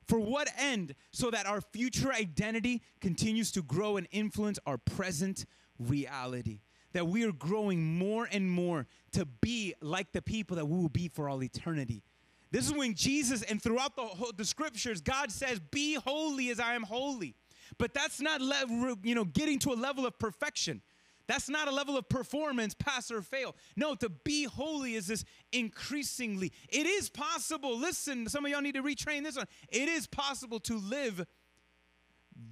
[0.07, 0.95] For what end?
[1.13, 5.47] So that our future identity continues to grow and influence our present
[5.79, 6.61] reality.
[6.93, 10.91] That we are growing more and more to be like the people that we will
[10.91, 12.03] be for all eternity.
[12.51, 16.59] This is when Jesus, and throughout the, whole, the scriptures, God says, Be holy as
[16.59, 17.35] I am holy.
[17.79, 20.83] But that's not, le- you know, getting to a level of perfection.
[21.29, 23.55] That's not a level of performance, pass or fail.
[23.77, 26.53] No, to be holy is this increasingly.
[26.69, 27.79] It is possible.
[27.79, 29.47] Listen, some of y'all need to retrain this one.
[29.69, 31.25] It is possible to live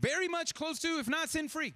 [0.01, 1.75] very much close to, if not sin free.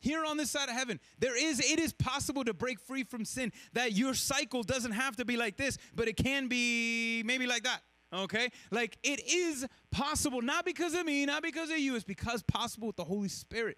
[0.00, 3.24] Here on this side of heaven, there is it is possible to break free from
[3.24, 3.52] sin.
[3.74, 7.64] That your cycle doesn't have to be like this, but it can be maybe like
[7.64, 7.82] that.
[8.12, 8.48] Okay?
[8.70, 12.88] Like it is possible, not because of me, not because of you, it's because possible
[12.88, 13.76] with the Holy Spirit.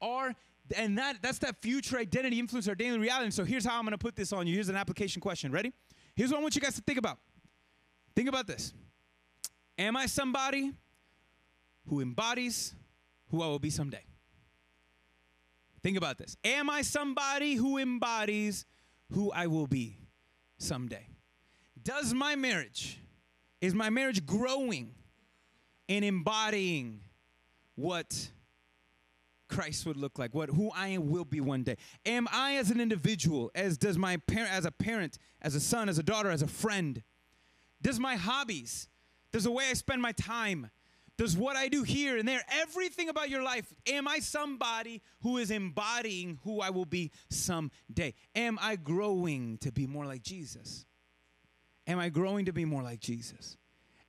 [0.00, 0.34] Our
[0.76, 3.24] and that that's that future identity influence our daily reality.
[3.24, 4.54] And so here's how I'm gonna put this on you.
[4.54, 5.50] Here's an application question.
[5.50, 5.72] Ready?
[6.14, 7.18] Here's what I want you guys to think about.
[8.14, 8.72] Think about this.
[9.78, 10.72] Am I somebody
[11.88, 12.74] who embodies
[13.30, 14.04] who I will be someday?
[15.86, 16.36] Think about this.
[16.42, 18.66] Am I somebody who embodies
[19.12, 20.00] who I will be
[20.58, 21.06] someday?
[21.80, 22.98] Does my marriage,
[23.60, 24.96] is my marriage growing
[25.88, 27.02] and embodying
[27.76, 28.32] what
[29.48, 31.76] Christ would look like, what who I will be one day?
[32.04, 35.88] Am I as an individual, as does my parent as a parent, as a son,
[35.88, 37.00] as a daughter, as a friend?
[37.80, 38.88] Does my hobbies,
[39.30, 40.68] does the way I spend my time,
[41.18, 45.38] does what I do here and there, everything about your life, am I somebody who
[45.38, 48.14] is embodying who I will be someday?
[48.34, 50.84] Am I growing to be more like Jesus?
[51.86, 53.56] Am I growing to be more like Jesus?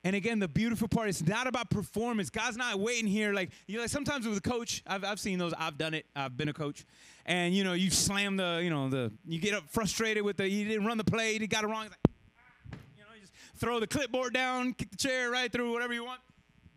[0.04, 2.30] And again, the beautiful part is not about performance.
[2.30, 3.32] God's not waiting here.
[3.32, 5.52] Like, you know, like sometimes with a coach, I've, I've seen those.
[5.58, 6.06] I've done it.
[6.14, 6.86] I've been a coach.
[7.26, 10.48] And, you know, you slam the, you know, the, you get up frustrated with the,
[10.48, 11.84] you didn't run the play, you got it wrong.
[11.84, 15.72] Like, ah, you know, you just throw the clipboard down, kick the chair right through,
[15.72, 16.20] whatever you want.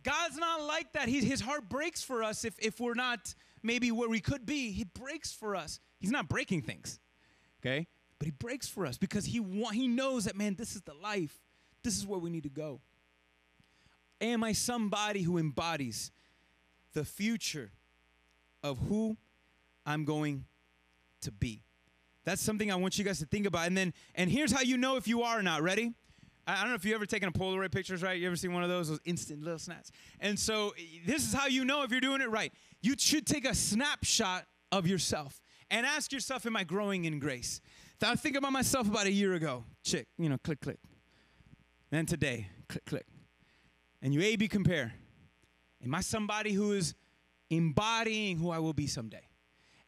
[0.03, 1.07] God's not like that.
[1.07, 3.33] He, his heart breaks for us if, if we're not
[3.63, 4.71] maybe where we could be.
[4.71, 5.79] He breaks for us.
[5.99, 6.99] He's not breaking things,
[7.61, 7.87] okay?
[8.17, 10.93] But he breaks for us because he, wa- he knows that, man, this is the
[10.93, 11.39] life.
[11.83, 12.81] This is where we need to go.
[14.19, 16.11] Am I somebody who embodies
[16.93, 17.71] the future
[18.63, 19.17] of who
[19.85, 20.45] I'm going
[21.21, 21.63] to be?
[22.23, 23.65] That's something I want you guys to think about.
[23.65, 25.63] And then, and here's how you know if you are or not.
[25.63, 25.93] Ready?
[26.47, 28.19] I don't know if you ever taken a Polaroid pictures, right?
[28.19, 29.91] You ever seen one of those, those instant little snaps?
[30.19, 30.73] And so
[31.05, 32.51] this is how you know if you're doing it right.
[32.81, 37.61] You should take a snapshot of yourself and ask yourself, am I growing in grace?
[38.03, 39.63] I think about myself about a year ago.
[39.83, 40.79] Chick, you know, click, click.
[41.91, 43.05] Then today, click, click.
[44.01, 44.93] And you A-B compare.
[45.83, 46.95] Am I somebody who is
[47.49, 49.27] embodying who I will be someday?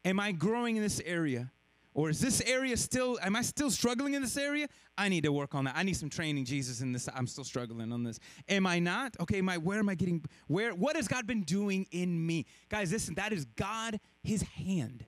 [0.05, 1.51] Am I growing in this area?
[1.95, 4.67] Or is this area still, am I still struggling in this area?
[4.97, 5.75] I need to work on that.
[5.77, 7.07] I need some training, Jesus, in this.
[7.13, 8.19] I'm still struggling on this.
[8.49, 9.15] Am I not?
[9.19, 12.45] Okay, I, where am I getting, where, what has God been doing in me?
[12.69, 15.05] Guys, listen, that is God, his hand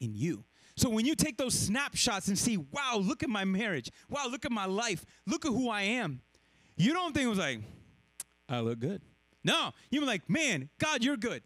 [0.00, 0.44] in you.
[0.76, 3.90] So when you take those snapshots and see, wow, look at my marriage.
[4.08, 5.04] Wow, look at my life.
[5.26, 6.20] Look at who I am.
[6.76, 7.60] You don't think it was like,
[8.48, 9.02] I look good.
[9.44, 11.42] No, you're like, man, God, you're good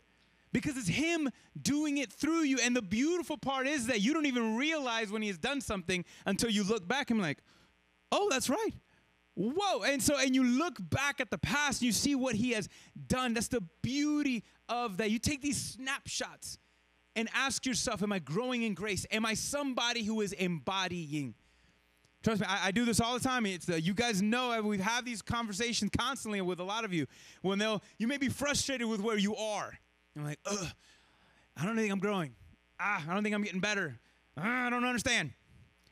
[0.53, 1.31] because it's Him
[1.61, 2.59] doing it through you.
[2.63, 6.05] And the beautiful part is that you don't even realize when He has done something
[6.27, 7.39] until you look back and like,
[8.13, 8.73] oh, that's right.
[9.35, 9.83] Whoa.
[9.83, 12.69] And so, and you look back at the past and you see what He has
[13.07, 13.35] done.
[13.35, 15.11] That's the beauty of that.
[15.11, 16.59] You take these snapshots
[17.17, 19.07] and ask yourself, am I growing in grace?
[19.11, 21.35] Am I somebody who is embodying?
[22.23, 23.47] Trust me, I, I, do this all the time.
[23.47, 27.07] It's the, you guys know we've these conversations constantly with a lot of you
[27.41, 29.79] when they'll you may be frustrated with where you are.
[30.17, 30.67] I'm like, ugh,
[31.57, 32.35] I don't think I'm growing.
[32.79, 33.99] Ah, I don't think I'm getting better.
[34.37, 35.33] Ah, I don't understand.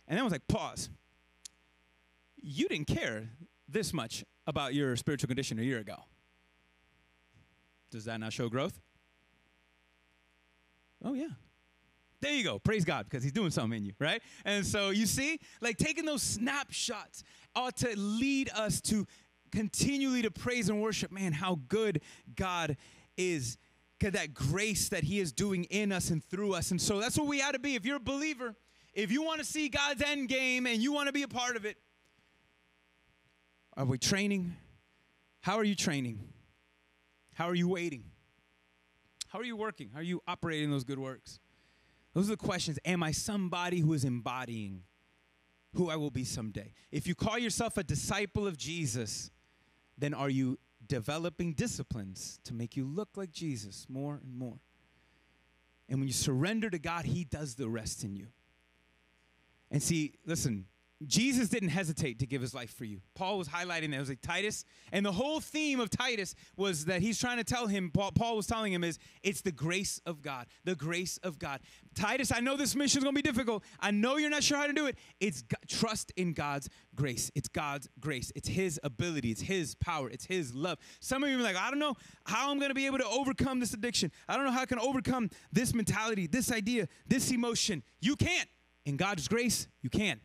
[0.06, 0.88] And then I was like, pause.
[2.40, 3.28] You didn't care
[3.68, 5.96] this much about your spiritual condition a year ago.
[7.90, 8.80] Does that not show growth?
[11.04, 11.28] Oh, yeah.
[12.20, 12.58] There you go.
[12.58, 14.20] Praise God because He's doing something in you, right?
[14.44, 17.22] And so you see, like taking those snapshots
[17.54, 19.06] ought to lead us to
[19.52, 21.12] continually to praise and worship.
[21.12, 22.00] Man, how good
[22.34, 22.76] God
[23.16, 23.56] is.
[24.00, 26.70] That grace that He is doing in us and through us.
[26.70, 27.74] And so that's what we ought to be.
[27.74, 28.54] If you're a believer,
[28.94, 31.56] if you want to see God's end game and you want to be a part
[31.56, 31.76] of it,
[33.76, 34.56] are we training?
[35.40, 36.20] How are you training?
[37.34, 38.04] How are you waiting?
[39.28, 39.90] How are you working?
[39.92, 41.38] How are you operating those good works?
[42.14, 42.78] Those are the questions.
[42.84, 44.82] Am I somebody who is embodying
[45.74, 46.72] who I will be someday?
[46.90, 49.30] If you call yourself a disciple of Jesus,
[49.96, 50.58] then are you
[50.88, 54.58] developing disciplines to make you look like Jesus more and more?
[55.88, 58.28] And when you surrender to God, He does the rest in you.
[59.70, 60.66] And see, listen,
[61.06, 63.00] Jesus didn't hesitate to give his life for you.
[63.14, 63.96] Paul was highlighting that.
[63.96, 64.64] It was like Titus.
[64.90, 68.36] And the whole theme of Titus was that he's trying to tell him, Paul, Paul
[68.36, 70.46] was telling him, is it's the grace of God.
[70.64, 71.60] The grace of God.
[71.94, 73.62] Titus, I know this mission is going to be difficult.
[73.78, 74.98] I know you're not sure how to do it.
[75.20, 77.30] It's God, trust in God's grace.
[77.36, 78.32] It's God's grace.
[78.34, 79.30] It's his ability.
[79.30, 80.10] It's his power.
[80.10, 80.78] It's his love.
[80.98, 81.94] Some of you are like, I don't know
[82.24, 84.10] how I'm going to be able to overcome this addiction.
[84.28, 87.84] I don't know how I can overcome this mentality, this idea, this emotion.
[88.00, 88.48] You can't.
[88.84, 90.20] In God's grace, you can.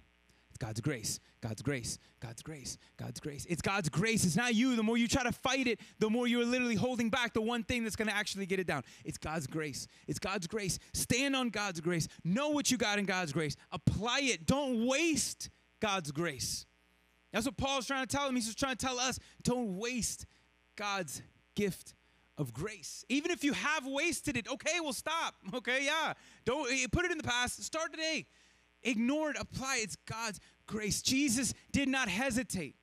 [0.57, 3.45] God's grace, God's grace, God's grace, God's grace.
[3.49, 4.25] It's God's grace.
[4.25, 4.75] It's not you.
[4.75, 7.63] The more you try to fight it, the more you're literally holding back the one
[7.63, 8.83] thing that's going to actually get it down.
[9.03, 9.87] It's God's grace.
[10.07, 10.79] It's God's grace.
[10.93, 12.07] Stand on God's grace.
[12.23, 13.55] Know what you got in God's grace.
[13.71, 14.45] Apply it.
[14.45, 15.49] Don't waste
[15.79, 16.65] God's grace.
[17.31, 18.35] That's what Paul's trying to tell him.
[18.35, 20.25] He's just trying to tell us don't waste
[20.75, 21.21] God's
[21.55, 21.95] gift
[22.37, 23.03] of grace.
[23.09, 25.35] Even if you have wasted it, okay, well, stop.
[25.53, 26.13] Okay, yeah.
[26.45, 27.63] Don't eh, put it in the past.
[27.63, 28.27] Start today
[28.83, 29.83] ignore it, apply it.
[29.83, 31.01] It's God's grace.
[31.01, 32.75] Jesus did not hesitate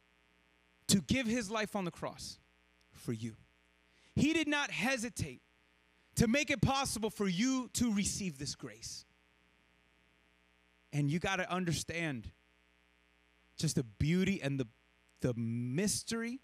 [0.88, 2.38] to give his life on the cross
[2.92, 3.36] for you.
[4.14, 5.40] He did not hesitate
[6.16, 9.04] to make it possible for you to receive this grace.
[10.92, 12.30] And you got to understand
[13.56, 14.66] just the beauty and the,
[15.20, 16.40] the mystery.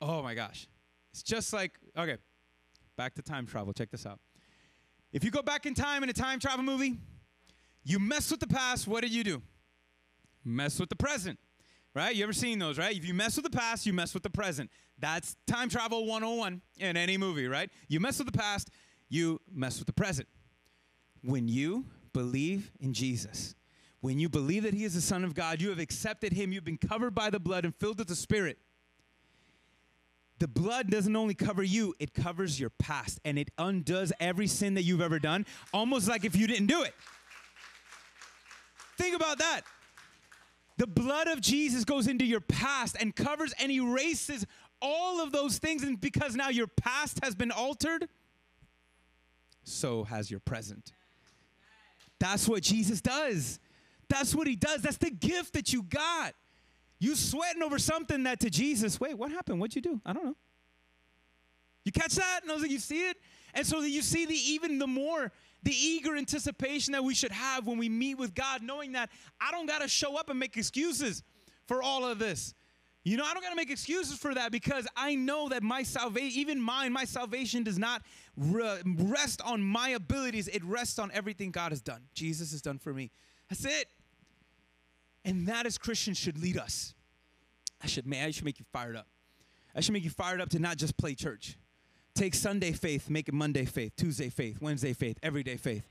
[0.00, 0.66] Oh my gosh.
[1.12, 2.16] It's just like, okay,
[2.96, 3.72] back to time travel.
[3.72, 4.18] Check this out.
[5.12, 6.96] If you go back in time in a time travel movie,
[7.84, 9.42] you mess with the past, what did you do?
[10.44, 11.38] Mess with the present,
[11.94, 12.14] right?
[12.14, 12.96] You ever seen those, right?
[12.96, 14.70] If you mess with the past, you mess with the present.
[14.98, 17.70] That's time travel 101 in any movie, right?
[17.88, 18.70] You mess with the past,
[19.08, 20.28] you mess with the present.
[21.22, 23.54] When you believe in Jesus,
[24.00, 26.64] when you believe that He is the Son of God, you have accepted Him, you've
[26.64, 28.58] been covered by the blood and filled with the Spirit
[30.42, 34.74] the blood doesn't only cover you, it covers your past and it undoes every sin
[34.74, 36.92] that you've ever done, almost like if you didn't do it.
[38.98, 39.60] Think about that.
[40.78, 44.44] The blood of Jesus goes into your past and covers and erases
[44.80, 45.84] all of those things.
[45.84, 48.08] And because now your past has been altered,
[49.62, 50.92] so has your present.
[52.18, 53.60] That's what Jesus does.
[54.08, 54.82] That's what he does.
[54.82, 56.34] That's the gift that you got.
[57.02, 59.58] You sweating over something that to Jesus, wait, what happened?
[59.58, 60.00] What'd you do?
[60.06, 60.36] I don't know.
[61.84, 62.42] You catch that?
[62.42, 63.16] And I was like, you see it?
[63.54, 65.32] And so you see the even the more
[65.64, 69.50] the eager anticipation that we should have when we meet with God, knowing that I
[69.50, 71.24] don't gotta show up and make excuses
[71.66, 72.54] for all of this.
[73.02, 75.82] You know, I don't got to make excuses for that because I know that my
[75.82, 78.02] salvation, even mine, my salvation does not
[78.36, 80.46] re- rest on my abilities.
[80.46, 82.02] It rests on everything God has done.
[82.14, 83.10] Jesus has done for me.
[83.50, 83.88] That's it.
[85.24, 86.94] And that as Christians should lead us.
[87.82, 89.06] I should, man, I should make you fired up.
[89.74, 91.56] I should make you fired up to not just play church.
[92.14, 95.86] Take Sunday faith, make it Monday faith, Tuesday faith, Wednesday faith, everyday faith.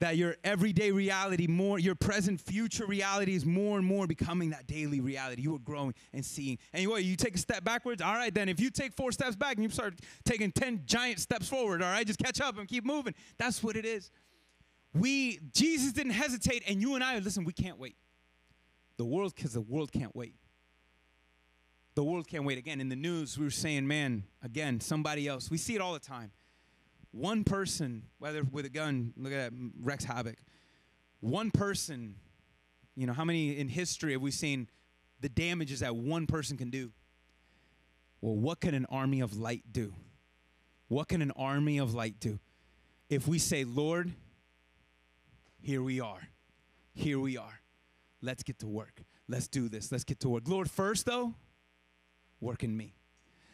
[0.00, 4.66] That your everyday reality, more your present, future reality is more and more becoming that
[4.66, 5.42] daily reality.
[5.42, 6.58] You are growing and seeing.
[6.72, 8.00] And you take a step backwards?
[8.00, 11.20] All right, then if you take four steps back and you start taking 10 giant
[11.20, 13.14] steps forward, all right, just catch up and keep moving.
[13.38, 14.10] That's what it is.
[14.94, 17.94] We, Jesus didn't hesitate, and you and I, listen, we can't wait.
[19.00, 20.34] The world, because the world can't wait.
[21.94, 22.58] The world can't wait.
[22.58, 25.50] Again, in the news, we were saying, man, again, somebody else.
[25.50, 26.32] We see it all the time.
[27.10, 30.36] One person, whether with a gun, look at that, wrecks havoc.
[31.20, 32.16] One person,
[32.94, 34.68] you know, how many in history have we seen
[35.22, 36.92] the damages that one person can do?
[38.20, 39.94] Well, what can an army of light do?
[40.88, 42.38] What can an army of light do?
[43.08, 44.12] If we say, Lord,
[45.62, 46.20] here we are,
[46.92, 47.59] here we are.
[48.22, 49.02] Let's get to work.
[49.28, 49.90] Let's do this.
[49.90, 50.44] Let's get to work.
[50.46, 51.34] Lord, first, though,
[52.40, 52.94] work in me.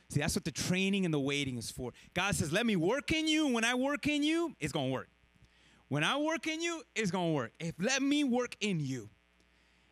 [0.08, 1.92] See, that's what the training and the waiting is for.
[2.14, 3.48] God says, let me work in you.
[3.48, 5.08] When I work in you, it's going to work.
[5.88, 7.52] When I work in you, it's going to work.
[7.60, 9.08] If let me work in you.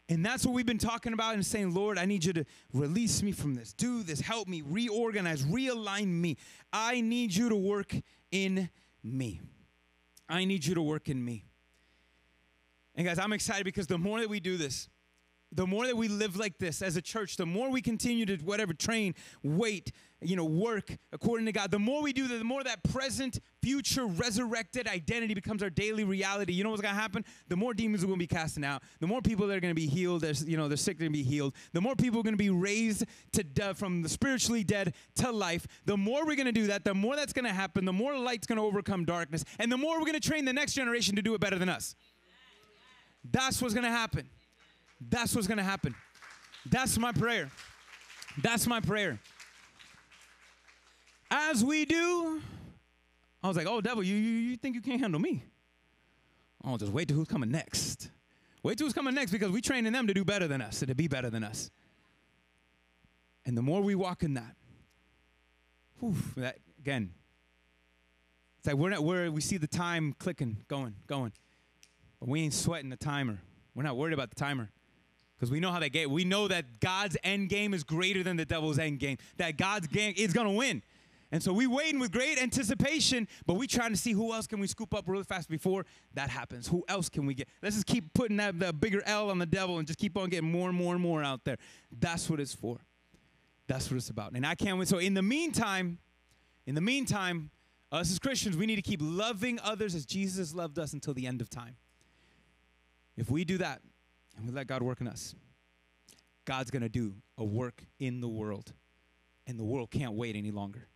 [0.08, 3.22] And that's what we've been talking about and saying, Lord, I need you to release
[3.22, 3.72] me from this.
[3.72, 4.20] Do this.
[4.20, 4.62] Help me.
[4.62, 5.44] Reorganize.
[5.44, 6.36] Realign me.
[6.72, 7.94] I need you to work
[8.30, 8.68] in
[9.02, 9.40] me.
[10.28, 11.46] I need you to work in me.
[12.94, 14.88] And guys, I'm excited because the more that we do this,
[15.54, 18.36] the more that we live like this as a church, the more we continue to
[18.38, 22.44] whatever train, wait, you know, work according to God, the more we do that, the
[22.44, 26.52] more that present, future, resurrected identity becomes our daily reality.
[26.52, 27.24] You know what's gonna happen?
[27.48, 29.86] The more demons are gonna be casting out, the more people that are gonna be
[29.86, 32.36] healed, there's, you know, they're sick, they're gonna be healed, the more people are gonna
[32.36, 35.66] be raised to de- from the spiritually dead to life.
[35.84, 38.64] The more we're gonna do that, the more that's gonna happen, the more light's gonna
[38.64, 41.58] overcome darkness, and the more we're gonna train the next generation to do it better
[41.58, 41.94] than us.
[43.30, 44.28] That's what's gonna happen.
[45.00, 45.94] That's what's gonna happen.
[46.66, 47.50] That's my prayer.
[48.42, 49.18] That's my prayer.
[51.30, 52.40] As we do,
[53.42, 55.42] I was like, oh, devil, you, you, you think you can't handle me?
[56.64, 58.10] Oh, just wait till who's coming next.
[58.62, 60.88] Wait till who's coming next because we're training them to do better than us and
[60.88, 61.70] to be better than us.
[63.44, 64.56] And the more we walk in that,
[66.00, 67.12] whew, that again,
[68.58, 71.32] it's like we're not where we see the time clicking, going, going.
[72.26, 73.40] We ain't sweating the timer.
[73.74, 74.70] We're not worried about the timer.
[75.36, 78.36] Because we know how that game, we know that God's end game is greater than
[78.36, 79.18] the devil's end game.
[79.36, 80.82] That God's game is gonna win.
[81.32, 84.60] And so we waiting with great anticipation, but we trying to see who else can
[84.60, 86.68] we scoop up really fast before that happens.
[86.68, 87.48] Who else can we get?
[87.60, 90.28] Let's just keep putting that, that bigger L on the devil and just keep on
[90.28, 91.56] getting more and more and more out there.
[91.90, 92.78] That's what it's for.
[93.66, 94.32] That's what it's about.
[94.32, 94.86] And I can't wait.
[94.86, 95.98] So in the meantime,
[96.66, 97.50] in the meantime,
[97.90, 101.26] us as Christians, we need to keep loving others as Jesus loved us until the
[101.26, 101.76] end of time.
[103.16, 103.80] If we do that
[104.36, 105.34] and we let God work in us,
[106.44, 108.72] God's going to do a work in the world.
[109.46, 110.88] And the world can't wait any longer.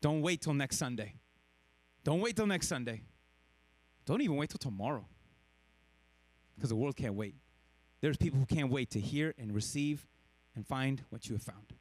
[0.00, 1.14] Don't wait till next Sunday.
[2.04, 3.02] Don't wait till next Sunday.
[4.06, 5.06] Don't even wait till tomorrow.
[6.54, 7.34] Because the world can't wait.
[8.00, 10.06] There's people who can't wait to hear and receive
[10.54, 11.74] and find what you have found.